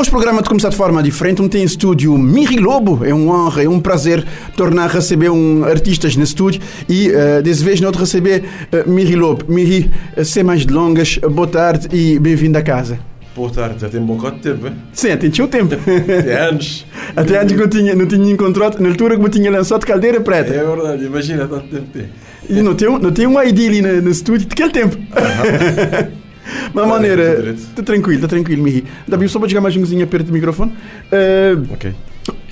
[0.00, 1.42] Hoje o programa de começar de forma diferente.
[1.42, 3.04] Um tem em estúdio Miri Lobo.
[3.04, 4.24] É uma honra, é um prazer
[4.56, 9.14] tornar a receber um artistas no estúdio e uh, dessa vez não receber uh, Miri
[9.14, 9.44] Lobo.
[9.46, 12.98] Miri, uh, sem mais delongas, boa tarde e bem-vindo a casa.
[13.36, 14.72] Boa tarde, já tem um bocado de tempo, hein?
[14.94, 15.74] Sim, tem o tempo.
[16.18, 16.86] Até anos.
[17.14, 20.18] Até anos que não tinha, não tinha encontrado, na altura que eu tinha lançado Caldeira
[20.22, 20.54] Preta.
[20.54, 22.08] É verdade, imagina tanto tempo tem.
[22.48, 24.96] E não tem, não tem um ID ali no, no estúdio daquele tempo.
[26.72, 28.84] Mas maneira, está tranquilo, está tranquilo, Mihi.
[29.06, 30.72] Davi, só para chegar mais um perto do microfone.
[31.12, 31.94] Uh, ok.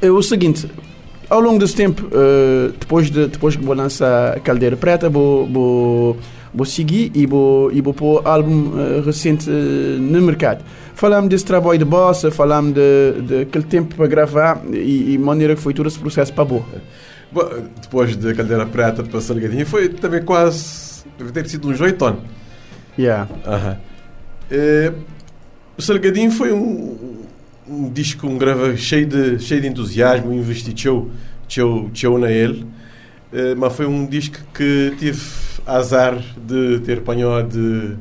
[0.01, 0.69] É o seguinte,
[1.29, 6.19] ao longo desse tempo, uh, depois de depois que vou lançar Caldeira Preta, vou, vou,
[6.55, 10.65] vou seguir e vou, e vou pôr álbum uh, recente no mercado.
[10.95, 15.55] Falamos desse trabalho de bossa, falamos de, de aquele tempo para gravar e, e maneira
[15.55, 16.65] que foi todo esse processo para boa.
[17.83, 21.05] Depois de Caldeira Preta para Salgadinho, foi também quase.
[21.19, 22.17] Deve ter sido um joitón.
[22.99, 23.29] Yeah.
[23.47, 23.88] Aham.
[24.51, 24.93] Eh,
[25.77, 27.25] o Salgadinho foi um,
[27.69, 31.11] um disco, um grava cheio de, cheio de entusiasmo, investi teu,
[31.49, 32.67] teu, teu na ele,
[33.33, 35.21] Eh, mas foi um disco que tive
[35.67, 37.97] azar de ter apanhado de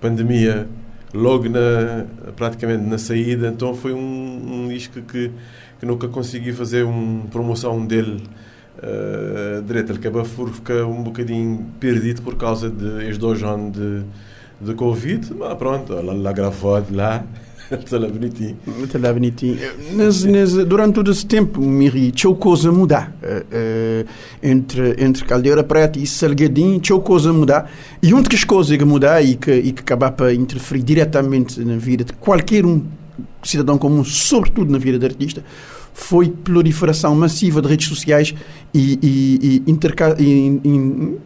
[0.00, 0.66] pandemia
[1.14, 2.04] logo na,
[2.36, 5.30] praticamente na saída, então foi um, um disco que,
[5.78, 8.22] que nunca consegui fazer uma promoção dele
[8.78, 9.64] uh.
[9.70, 14.02] Ele acaba por ficar um bocadinho perdido por causa de estes dois anos de,
[14.60, 17.24] de Covid, mas pronto, ela, ela gravou de lá,
[17.70, 18.56] está lá bonitinho.
[18.82, 19.58] Está lá bonitinho.
[20.66, 23.12] Durante todo esse tempo, Miri, tinha coisa mudar.
[23.22, 24.08] Uh, uh,
[24.42, 27.70] entre, entre Caldeira Preta e Salgadinho, tinha coisa mudar.
[28.02, 31.76] E uma das coisas que mudar e que, e que acabar para interferir diretamente na
[31.76, 32.82] vida de qualquer um
[33.42, 35.44] cidadão comum, sobretudo na vida de artista,
[36.00, 38.34] foi proliferação massiva de redes sociais
[38.72, 40.60] e, e, e, interca, e,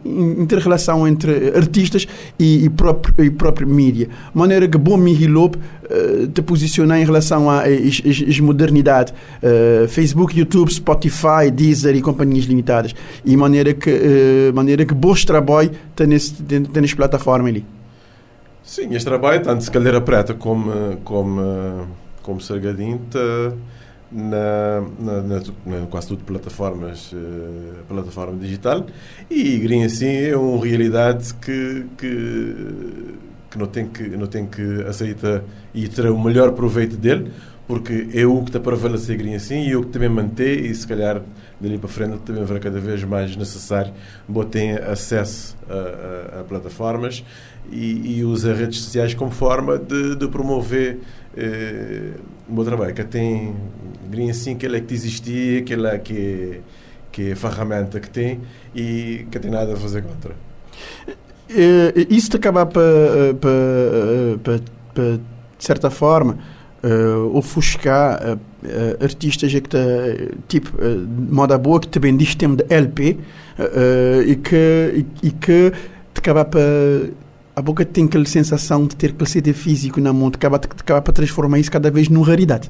[0.05, 2.05] interrelação entre artistas
[2.37, 4.07] e, próprio, e próprio mídia.
[4.07, 7.63] De maneira que bom Mihi Lope uh, te posicionar em relação à
[8.41, 9.13] modernidade.
[9.41, 12.93] Uh, Facebook, YouTube, Spotify, Deezer e companhias limitadas.
[13.23, 17.65] E maneira que, uh, maneira que bons trabalho tem nessa plataforma ali.
[18.61, 21.87] Sim, este trabalho, tanto se Caldeira Preta como, como,
[22.21, 22.99] como Sargadinho,
[24.11, 28.85] na, na, na, na, quase tudo plataformas uh, plataforma digital.
[29.29, 32.55] E Green assim é uma realidade que, que,
[33.51, 35.43] que não tem que não tem que aceitar
[35.73, 37.31] e ter o melhor proveito dele
[37.67, 40.63] porque é o que está para prevalecer Green assim e é o que também manter
[40.63, 41.21] e se calhar
[41.59, 43.91] dali para frente também verá cada vez mais necessário
[44.51, 47.23] ter acesso a, a, a plataformas
[47.71, 50.99] e, e redes sociais como forma de, de promover
[51.35, 52.11] eh,
[52.47, 53.55] o meu trabalho que tem
[54.09, 56.61] Green assim que ele é que existia que ele é que
[57.11, 58.41] que é ferramenta que tem
[58.75, 60.35] e que tem nada a fazer contra.
[62.09, 62.81] Isso te acaba para,
[63.39, 64.59] para,
[64.93, 66.37] para, de certa forma
[66.83, 69.77] uh, ofuscar uh, uh, artistas que tá,
[70.47, 73.17] tipo uh, moda boa que também diz tema de LP
[74.27, 75.71] e que e, e que
[76.13, 76.61] te acaba para
[77.55, 81.13] a boca tem aquela sensação de ter aquele CD físico na mão, acaba, acaba para
[81.13, 82.69] transformar isso cada vez numa raridade.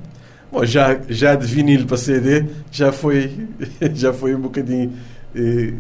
[0.51, 3.31] Bom, já, já de vinil para CD já foi,
[3.93, 4.93] já foi um bocadinho
[5.35, 5.73] eh,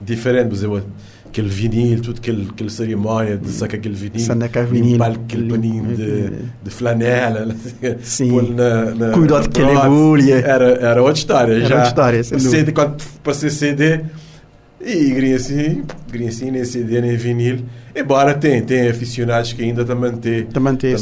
[0.00, 0.82] diferente, por exemplo,
[1.26, 5.96] aquele vinil, tudo aquele, aquele cerimónia de sacar aquele vinil, Sacar vinil, limpar aquele paninho
[5.96, 6.30] de,
[6.62, 7.56] de flanela,
[8.02, 8.30] Sim.
[8.30, 9.78] pôr na, na cuidar na prótese.
[9.78, 10.34] agulha.
[10.34, 11.52] Era, era outra história.
[11.54, 14.02] Era já, outra história, CD, quando passei CD,
[14.86, 17.60] e assim, grinha assim, nem CD, nem vinil.
[17.94, 20.96] Embora tem, tem aficionados que ainda estão a manter, manter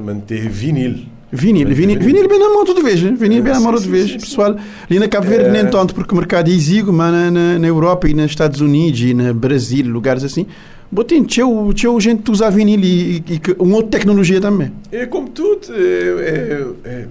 [0.00, 1.06] manter vinil.
[1.30, 3.14] Vinil, vinil, vinil bem na mão de vez, né?
[3.18, 4.56] vinil bem na mão de vez, pessoal.
[4.88, 5.52] Ali na Cabo Verde É.
[5.52, 8.60] nem tanto, porque o mercado é exíguo, mas na, na, na Europa e nos Estados
[8.60, 10.46] Unidos e no Brasil, lugares assim,
[10.90, 14.72] botem tchau, tchau gente que usa vinil e, e, que uma outra tecnologia também.
[14.92, 17.04] É como tudo, é, é, é,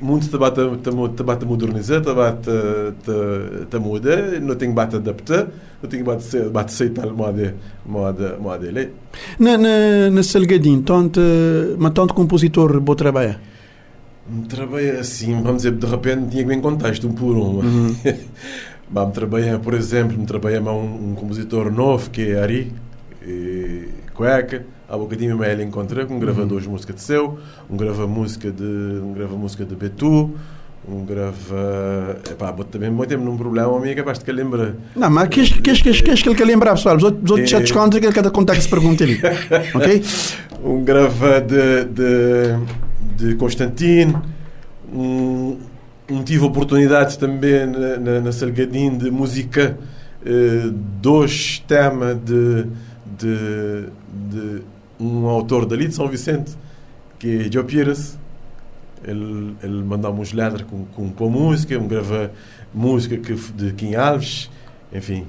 [0.00, 2.50] muito te bate, te, te bate a modernizar, te bate
[3.70, 5.48] te, muda, não tem que bate adaptar,
[5.82, 8.90] não tem que bate, se- bate aceitar moda, moda, moda ele.
[9.38, 11.20] Na, na, na Salgadinho, tanto,
[11.78, 13.36] mas tanto compositor bom trabalho.
[14.48, 17.58] Trabalha assim, vamos dizer, de repente tinha que vir em contexto, um por um.
[17.58, 17.96] Uhum.
[18.92, 22.72] Vamos trabalhar, por exemplo, me trabalha um, um compositor novo que é Ari,
[23.26, 23.59] e,
[24.20, 24.66] cueca.
[24.86, 27.38] Há bocadinho mesmo ele encontrei, um gravador de música de seu,
[27.70, 30.34] um grava música de, um grava música de Betu,
[30.86, 32.18] um grava.
[32.30, 34.76] Epá, também muito tempo num problema, amiga, basta que lembra.
[34.94, 36.96] Não, mas queres que queres, queres que ele quer lembrar, pessoal?
[36.96, 37.52] Os outros, os outros É.
[37.52, 39.18] já descontam que ele cada contar que se pergunta ali.
[39.74, 40.02] ok?
[40.62, 44.22] um grava de, de, de Constantino,
[44.92, 45.56] um,
[46.10, 49.78] um tive a oportunidade também na, na, na Salgadinho de música
[50.26, 52.66] eh, dois temas de,
[53.26, 53.88] de,
[54.30, 54.62] de
[54.98, 56.52] um autor dali de São Vicente,
[57.18, 58.18] que é Joe Pires.
[59.02, 62.30] Ele, ele mandava uns letras com, com, com música, um grava
[62.72, 64.50] música que, de Kim Alves,
[64.92, 65.26] enfim.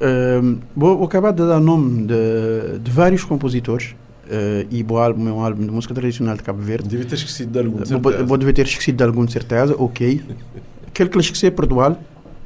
[0.00, 3.94] Um, vou, vou acabar de dar nome de, de vários compositores.
[4.26, 6.88] Uh, e o álbum é um álbum de música tradicional de Cabo Verde.
[6.88, 8.24] Devia ter esquecido de algum, de Vou, certeza.
[8.24, 10.22] vou dever ter esquecido de algum, de certeza, ok.
[10.86, 11.98] Aquele que lhe esquecer, perdoá-lo.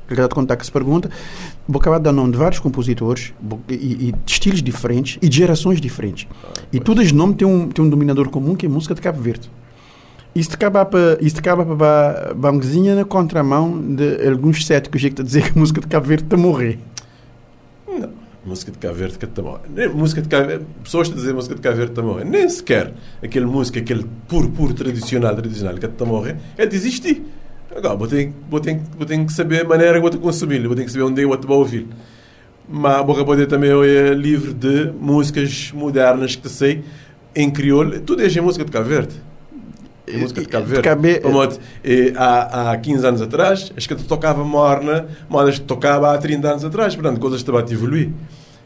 [0.08, 1.10] Te contar que se pergunta.
[1.66, 3.32] Vou acabar dar nome de vários compositores
[3.68, 6.26] e, e de estilos diferentes e de gerações diferentes.
[6.72, 9.20] e todos os nomes têm um, têm um dominador comum que é música de Cabo
[9.20, 9.50] Verde.
[10.34, 15.56] Isto acaba para isto acaba para banguezinha na contramão de alguns céticos que dizer que
[15.56, 16.78] a música de Cabo Verde está a morrer.
[17.86, 18.10] Não,
[18.44, 19.88] música de Cabo Verde que está a morrer.
[19.94, 22.24] Música de Cabo Verde, pessoas a dizer música de Cabo Verde está a morrer.
[22.24, 22.92] Nem sequer
[23.22, 27.24] aquele música, aquele puro, puro tradicional, tradicional que está a morrer, é de existir.
[27.74, 30.76] Agora, vou ter, vou, ter, vou ter que saber a maneira que vou consumir, vou
[30.76, 31.86] ter que saber onde eu vou ouvir.
[32.68, 36.82] Mas vou poder também é livre de músicas modernas que te sei
[37.34, 38.00] em crioulo.
[38.00, 39.14] Tudo é música de Cabo Verde.
[40.06, 40.82] É música de Cabo Verde.
[40.82, 41.20] Cabe...
[41.20, 41.58] Modo,
[42.16, 46.64] há, há 15 anos atrás, as que tocava morna, modas que tocava há 30 anos
[46.64, 46.94] atrás.
[46.94, 48.10] Portanto, coisas que a evoluir.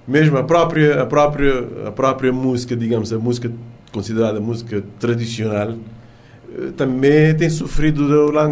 [0.07, 3.51] Mesmo a própria, a, própria, a própria música, digamos, a música
[3.93, 5.98] considerada música tradicional, eh,
[6.77, 8.05] também tem sofrido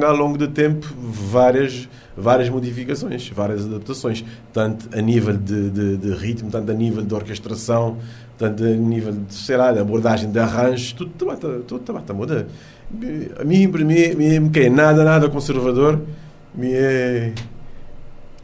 [0.05, 6.11] ao longo do tempo várias, várias modificações, várias adaptações, tanto a nível de, de, de
[6.15, 7.97] ritmo, tanto a nível de orquestração,
[8.39, 12.15] tanto a nível de, sei lá, de abordagem de arranjos, tudo está tudo, tudo, tudo,
[12.15, 12.47] muda.
[13.41, 16.01] A mim, para mim, me é nada, nada conservador,
[16.55, 17.33] me é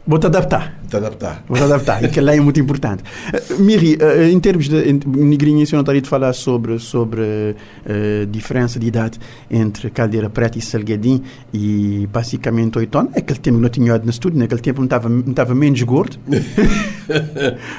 [0.05, 0.79] Vou-te adaptar.
[0.81, 1.43] Vou-te adaptar.
[1.47, 3.03] Vou-te adaptar, e que lá é muito importante.
[3.33, 4.75] Uh, Miri, uh, em termos de.
[4.89, 9.17] Em, Negrinha, eu não estaria de falar sobre, sobre uh, diferença de idade
[9.49, 11.23] entre Caldeira Preta e Salguedim
[11.53, 13.15] e basicamente oito anos.
[13.15, 16.17] Aquele tempo não tinha no estúdio, naquele tempo não estava, não estava menos gordo.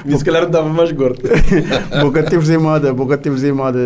[0.03, 1.21] Mas se calhar não estava mais gordo.
[2.01, 3.79] Boca temos em moda, boca temos em moda,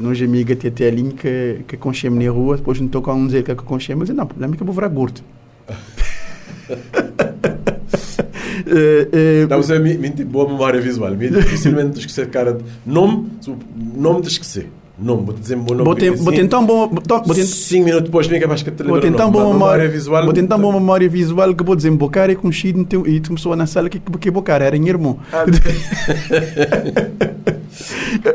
[0.00, 3.42] nós amiga até ali que, que conchemos na rua, depois não estou com um dizer
[3.42, 5.20] que conchemos, mas não, problema é que eu vou virar gordo.
[8.66, 11.10] Uh, uh, não, é minha boa memória visual.
[11.12, 13.28] Minha dificilmente esquecer cara nome,
[13.74, 14.68] nome de esquecer.
[14.98, 15.84] Nome, vou dizer meu nome.
[15.84, 16.88] Vou, ten, vou tentar um bom.
[17.24, 20.24] Vou cinco minutos depois, nem capaz que te Vou tentar uma boa memória visual.
[20.24, 23.56] Vou tentar uma boa memória visual que vou dizer bocar e conhecido e tu começou
[23.56, 25.18] na sala que que bocar era em irmão.
[25.32, 25.44] Ah,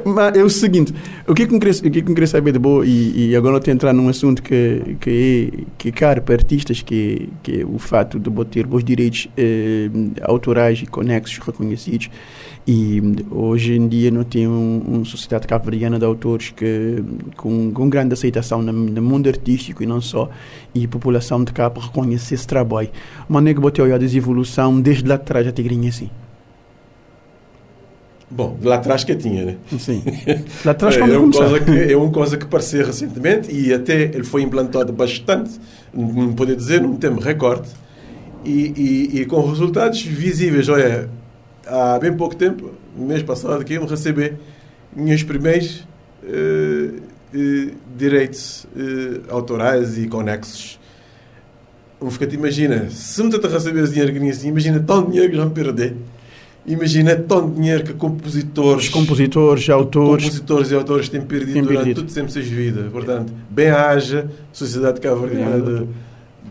[0.06, 0.94] Mas é o seguinte,
[1.28, 3.36] o que é que queria, o que é que queria saber de boa e, e
[3.36, 7.62] agora eu a entrar num assunto que, que, é, que caro para artistas, que, que
[7.62, 9.90] é o fato de ter bons direitos eh,
[10.24, 12.10] autorais e conexos reconhecidos
[12.68, 17.02] e hoje em dia não tem uma um sociedade cabo-verdiana de autores que,
[17.38, 20.30] com, com grande aceitação no, no, mundo artístico e não só,
[20.76, 22.90] e a população de Cabo reconhece esse trabalho.
[23.30, 26.10] Mas é que botei a evolução desde lá atrás até Tigrinha assim.
[28.30, 29.58] Bom, lá atrás que tinha, né?
[29.80, 30.04] Sim.
[30.66, 34.02] Lá atrás quando é uma coisa que É uma coisa que apareceu recentemente e até
[34.02, 35.52] ele foi implantado bastante,
[35.94, 37.70] não poder dizer, num tempo recorde,
[38.44, 38.74] e,
[39.16, 40.68] e, e, com resultados visíveis.
[40.68, 41.10] Olha,
[41.66, 44.34] há bem pouco tempo, mês passado, que eu recebi
[44.94, 45.88] meus primeiros
[46.24, 46.98] uh,
[47.34, 50.78] uh, direitos uh, autorais e conexos.
[52.02, 55.46] Um fica imagina, se me tenta receber esse dinheiro assim, imagina tanto dinheiro que já
[55.46, 55.96] me perdi.
[56.68, 61.80] Imagina tanto dinheiro que compositores, Os compositores, autores, compositores e autores têm perdido, têm perdido.
[61.80, 62.92] durante todo sempre suas vidas.
[62.92, 65.88] Portanto, bem haja Sociedade Cabo-Verdiana de,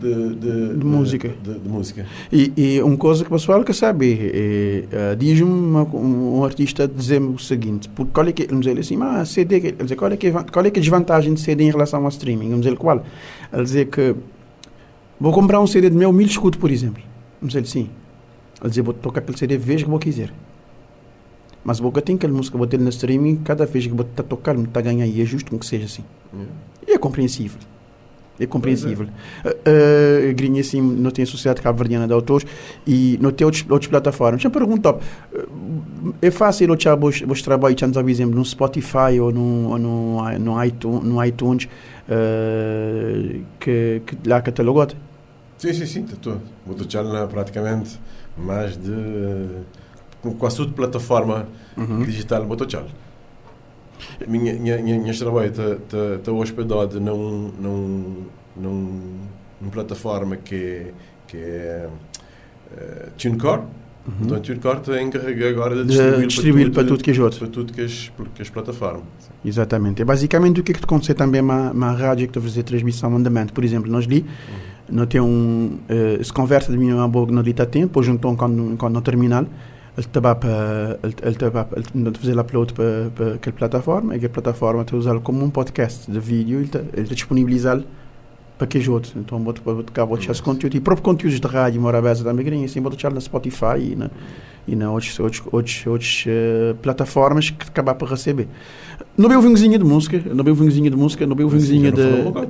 [0.01, 1.29] de, de, de, música.
[1.43, 2.07] De, música.
[2.31, 6.87] E, e uma coisa que o pessoal quer saber, é, é, diz-me um, um, artista
[6.87, 10.17] dizer-me o seguinte, porque qual é que, vamos dizer assim, ah, CD, dizer, qual, é
[10.17, 12.49] que, qual é que a desvantagem de CD em relação ao streaming?
[12.49, 13.05] Vamos dizer qual?
[13.53, 14.15] Ele dizer que
[15.19, 17.03] vou comprar um CD de meu mil escudo, por exemplo.
[17.39, 17.87] Vamos dizer assim,
[18.61, 20.31] ele dizer, vou tocar aquele CD vez que vou quiser.
[21.63, 24.79] Mas vou ter aquela música, vou ter no streaming, cada vez que vou tocar, está
[24.79, 26.03] a ganhar, e é justo que seja assim.
[26.33, 26.53] Yeah.
[26.87, 27.59] E é compreensível.
[28.39, 29.07] É compreensível.
[29.43, 29.49] É.
[29.49, 32.45] Uh, uh, Grinha, assim, não tem a Sociedade Cabo-Verdiana de Autores
[32.85, 34.41] e não tem outras, outras plataformas.
[34.41, 39.69] Já pergunto, uh, é fácil achar vos, vos trabalhos, por exemplo, no Spotify ou no,
[39.71, 44.95] ou no, no iTunes, no iTunes uh, que, que lá catalogado?
[45.57, 46.37] Sim, sim, sim, estou.
[46.65, 47.99] Vou deixar praticamente
[48.37, 48.91] mais de
[50.21, 52.03] com quase toda plataforma uhum.
[52.03, 52.85] digital Motochal.
[54.27, 58.23] Minha, minha, minha, minha trabalho está tá, tá hospedado num, num,
[58.55, 59.01] num,
[59.59, 60.87] numa plataforma que,
[61.27, 61.89] que é
[62.71, 63.61] uh, TuneCore.
[63.61, 64.13] Uhum.
[64.21, 67.19] Então, a TuneCore está encarregue agora de distribuir, de distribuir para, tudo, para tudo que
[67.19, 67.39] é outro.
[67.39, 69.03] Para tudo que as, que as plataformas.
[69.43, 70.01] Exatamente.
[70.01, 73.13] É basicamente o que é que te acontece também uma rádio que a fazer transmissão
[73.15, 73.47] on demand.
[73.47, 77.43] Por exemplo, nós li uhum não tem um uh, se conversa de mim boa não
[77.43, 82.73] dita tempo então quando quando no terminal ele estava para ele estava ele fazer upload
[82.73, 87.07] para aquela plataforma e a plataforma te usar como um podcast de vídeo ele ele
[87.07, 87.81] disponibilizar
[88.89, 92.45] outros então boto boto cá boto esse conteúdo e próprio conteúdos de rádio morabeza também
[92.45, 94.09] grinha assim boto na Spotify e na
[94.67, 98.47] e na outras outras outras, outras uh, plataformas que acabar para receber
[99.17, 102.01] não bem vinhozinho de música, não bem vinhozinho de música, não bem vinhozinho de.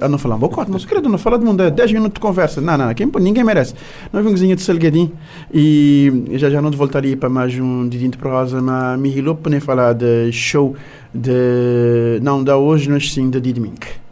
[0.01, 2.59] Ah, não falar um bocado, mas querido, não fala de mundo, 10 minutos de conversa.
[2.59, 3.73] Não, não, quem, ninguém merece.
[4.11, 5.11] Não vinhozinho de Salgadinho
[5.53, 9.93] e já já não voltaria para mais um de prosa, mas me para nem falar
[9.93, 10.75] de show
[11.13, 12.19] de.
[12.21, 14.06] Não, da hoje, mas sim de domingo.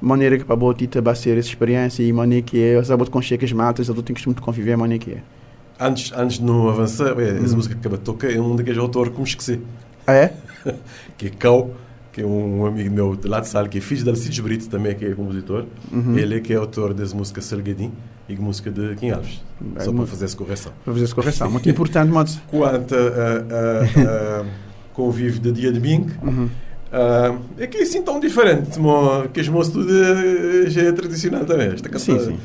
[0.00, 3.52] Maneira que para botar vai ser essa experiência e maneira que é, sabe, com cheques
[3.52, 5.22] maltas, eu tenho costume de conviver, maneira que é.
[5.78, 7.56] Antes, antes de não avançar, é, essa hum.
[7.56, 9.60] música que acaba de tocar é um daqueles autores que me esqueci.
[10.06, 10.34] Ah, é?
[11.18, 11.70] que é Cal,
[12.12, 14.68] que é um amigo meu de lá de sala, que é filho de Alcides Brito
[14.68, 15.66] também, que é compositor.
[15.92, 16.16] Uhum.
[16.16, 17.92] Ele é que é autor dessa música Salgadinho
[18.26, 19.42] e música de Kim Alves.
[19.76, 20.72] É só para fazer essa correção.
[20.82, 22.40] Para fazer essa correção, muito importante, mas...
[22.48, 24.46] Quanto a, a, a,
[24.94, 26.48] convívio de dia de domingo, uhum.
[26.92, 28.78] Uh, é que é assim tão diferente,
[29.32, 29.90] que as moças tudo
[30.68, 31.68] já é tradicional também.
[31.68, 32.38] Esta canção, sim, sim.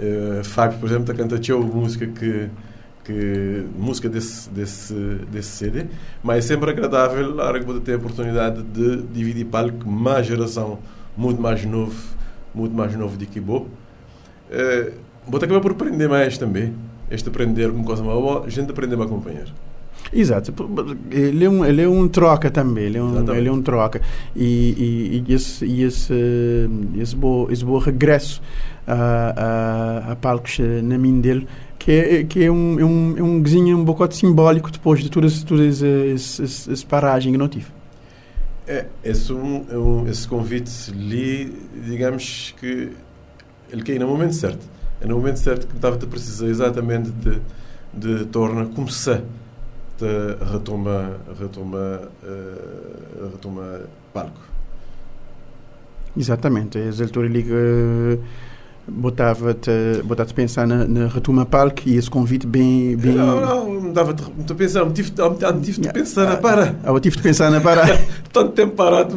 [0.00, 2.48] Uh, Fábio, por exemplo, está cantando música que
[3.08, 4.92] que música desse, desse,
[5.32, 5.86] desse CD,
[6.22, 9.88] mas é sempre agradável a hora que você tem a oportunidade de dividir palco com
[9.88, 10.78] uma geração
[11.16, 11.96] muito mais novo,
[12.54, 13.66] muito mais novo de que vou.
[14.50, 14.92] É,
[15.26, 16.74] vou acabar por aprender mais também.
[17.10, 19.46] Este aprender com coisa boa, a gente aprende a acompanhar.
[20.12, 20.52] Exato.
[21.10, 22.84] Ele é um, ele é um troca também.
[22.84, 24.00] Ele é um, ele é um troca.
[24.34, 26.14] E, e, e esse, e esse,
[26.96, 28.42] esse, bom, esse bom regresso
[28.86, 31.46] a, a, a palcos na mim dele
[31.78, 35.42] que é, que é um, é um, é um um bocado simbólico depois de todas,
[35.42, 37.66] todas as, as, paragens que não tive.
[38.66, 41.50] É, esse, um, é um, esse convite li,
[41.86, 42.90] digamos que
[43.70, 44.66] ele caiu no momento certo.
[45.00, 47.40] É no momento certo que estava a precisar exatamente de,
[47.94, 49.22] de torna começar
[50.52, 53.80] retoma, retoma, uh, retoma
[54.12, 54.40] palco.
[56.16, 56.78] Exatamente.
[56.78, 58.20] É a altura ali que uh,
[58.90, 62.96] botava-te botava a pensar na, na Retuma Palco e esse convite bem...
[62.96, 63.14] bem...
[63.14, 65.12] Não, não, não dava de pensar, me tive,
[65.62, 66.76] tive de pensar na para.
[66.82, 67.86] Ah, eu tive de pensar na para.
[68.32, 69.16] Tanto tempo parado.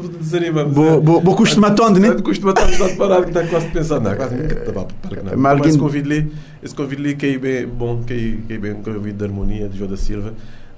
[0.69, 2.11] Vou, vou, vou costumar-te, né?
[2.21, 5.77] Costuma-te estar parado, que está quase de pensar, não, quase nunca estava para Mas esse
[5.77, 6.31] convite ali,
[6.61, 9.77] esse convite ali que é bem bom, que é bem um convite de harmonia, de
[9.77, 10.33] João da Silva,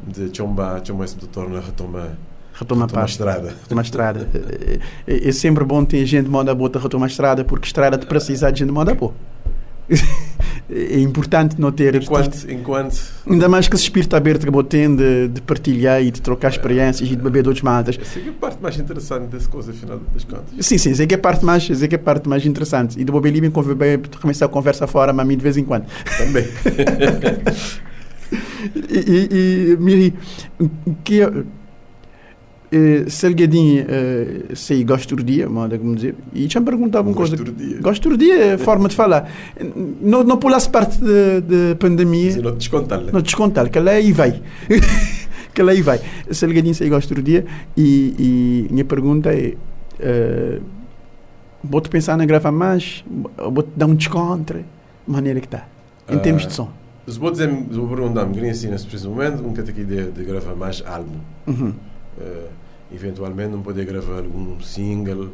[0.08, 2.18] de Chomba, Chomba esse doutor na Retuma
[2.54, 3.56] retoma, retoma a estrada.
[3.64, 4.30] Retoma a estrada.
[5.08, 8.06] é, é, sempre bom ter gente de moda boa retoma a estrada, porque estrada te
[8.06, 9.14] precisa de gente de moda boa.
[10.70, 12.98] é importante não ter enquanto, enquanto.
[13.30, 16.50] Ainda mais que esse espírito aberto que você tem de, de, partilhar e de trocar
[16.50, 17.98] experiências é, e de beber de outros matas.
[18.00, 20.66] Essa é a parte mais interessante dessa coisa afinal das contas.
[20.66, 23.00] Sim, sim, essa é, a parte mais, essa é a parte mais interessante.
[23.00, 23.48] E de beber livre
[24.22, 25.86] começar a conversa fora mas a mim de vez em quando.
[26.18, 26.46] Também
[28.90, 30.14] e, e, Miri
[31.04, 31.22] que
[33.08, 37.38] Salgadinho, uh, sei, gosto do dia, manda como dizer, e já me perguntava uma coisa.
[37.80, 38.36] Gosto do dia.
[38.36, 39.30] É forma de falar.
[40.02, 42.36] Não, não pulasse parte da pandemia.
[42.38, 43.00] Não descontar.
[43.00, 44.42] Não descontar, que lá aí vai.
[45.54, 46.02] que lá aí vai.
[46.32, 47.46] Salgadinho, sei, gosto do dia,
[47.78, 49.54] e, e minha pergunta é:
[50.00, 50.62] uh,
[51.64, 53.04] vou-te pensar na gravar mais?
[53.38, 54.56] Vou-te dar um desconto?
[55.06, 55.68] Maneira que está,
[56.10, 56.72] em termos de som.
[57.06, 61.20] Dizer, vou perguntar-me, assim, nesse preciso momento, nunca tenho ideia de gravar mais álbum.
[61.46, 61.74] Uhum.
[62.18, 62.48] Uh,
[62.94, 65.32] eventualmente não poder gravar um single, uh,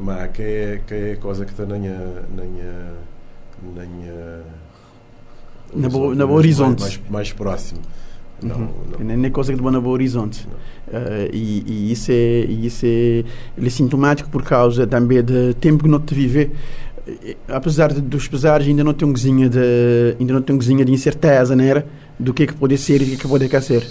[0.00, 2.92] mas que é, que é coisa que está na minha, na minha,
[3.76, 4.42] na minha
[5.74, 7.80] na, bo, na horizonte mais, mais próximo.
[8.42, 8.68] Não, uhum.
[8.98, 9.16] não.
[9.16, 10.46] Nem é coisa que está na boa horizonte.
[10.88, 13.24] Uh, e, e, isso é, isso é,
[13.62, 16.50] é sintomático por causa também do tempo que não te viver
[17.48, 20.84] apesar de, dos pesares ainda não tem um cozinha de ainda não tem um cozinha
[20.84, 21.84] de incerteza né
[22.18, 23.86] do que é que pode ser e do que é que pode ser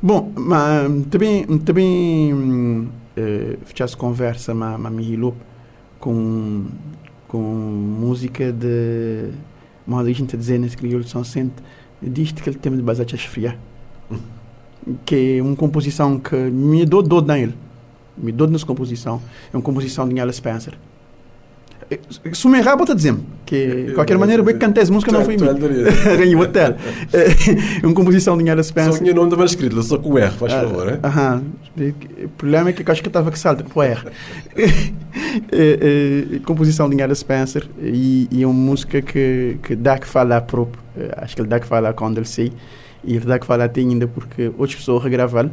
[0.00, 5.34] Bom, mas também, também uh, fechasse conversa ma, ma Mihilo
[5.98, 6.66] com,
[7.26, 9.30] com música de
[9.84, 11.54] modo a gente dizer nesse crioulo de São Sente,
[12.00, 13.56] diz que ele tem de base a esfriar.
[15.04, 17.52] Que é uma composição que me dou dor nele.
[18.16, 19.20] Me dou nessa composição.
[19.52, 20.78] É uma composição de Alice Spencer.
[22.46, 23.14] Me errar, bota dizer
[23.46, 25.36] que de qualquer maneira, o que cantei essa música não foi.
[25.36, 26.76] Ganhei o hotel.
[27.82, 28.92] Uma composição de Inhara Spencer.
[28.92, 31.00] Só que o nome estava escrito, só com R, faz favor.
[31.02, 31.44] Aham.
[32.24, 34.02] O problema é que eu acho que estava que salta o R.
[36.44, 40.82] composição de Inhara Spencer e, e uma música que, que dá que falar próprio.
[41.16, 42.52] Acho que ele dá que falar quando ele sei.
[43.02, 45.50] E ele dá que falar até ainda porque outras pessoas regravaram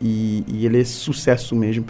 [0.00, 1.84] e, e ele é sucesso mesmo.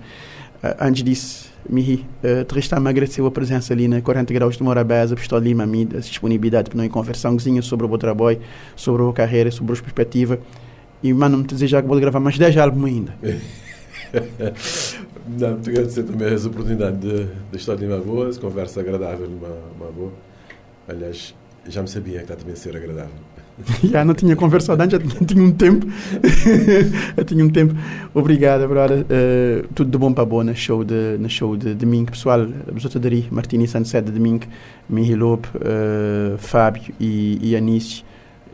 [0.78, 5.14] Antes disso, Mihi, uh, Tristan me agradeceu a presença ali na 40 Graus de Morabeza,
[5.14, 8.40] Pistou Lima, a disponibilidade para nós conversar um sobre o meu trabalho,
[8.74, 10.38] sobre a minha carreira, sobre a perspectiva.
[11.02, 13.14] E, mano, me desejar que vou gravar mais 10 álbuns ainda.
[15.38, 19.56] Não, te agradecer também essa oportunidade de, de estar ali uma boa, conversa agradável, uma,
[19.78, 20.12] uma boa.
[20.88, 21.34] Aliás,
[21.68, 23.12] já me sabia que está também a ser agradável.
[23.84, 25.86] já não tinha conversado antes, já tinha um tempo.
[27.16, 27.74] já tinha um tempo.
[28.14, 29.00] Obrigado, brother.
[29.00, 32.10] Uh, tudo de bom para boa na show de, na show de domingo.
[32.10, 34.46] Pessoal, vos Dari, Martini Sunset de domingo,
[34.88, 38.04] Mihilop, uh, eh, Fábio e, e Anice.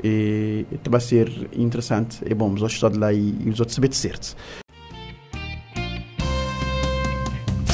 [0.04, 2.18] E, e vai ser interessante.
[2.24, 4.36] É bom, os outros estão lá e, e os outros saber de certo.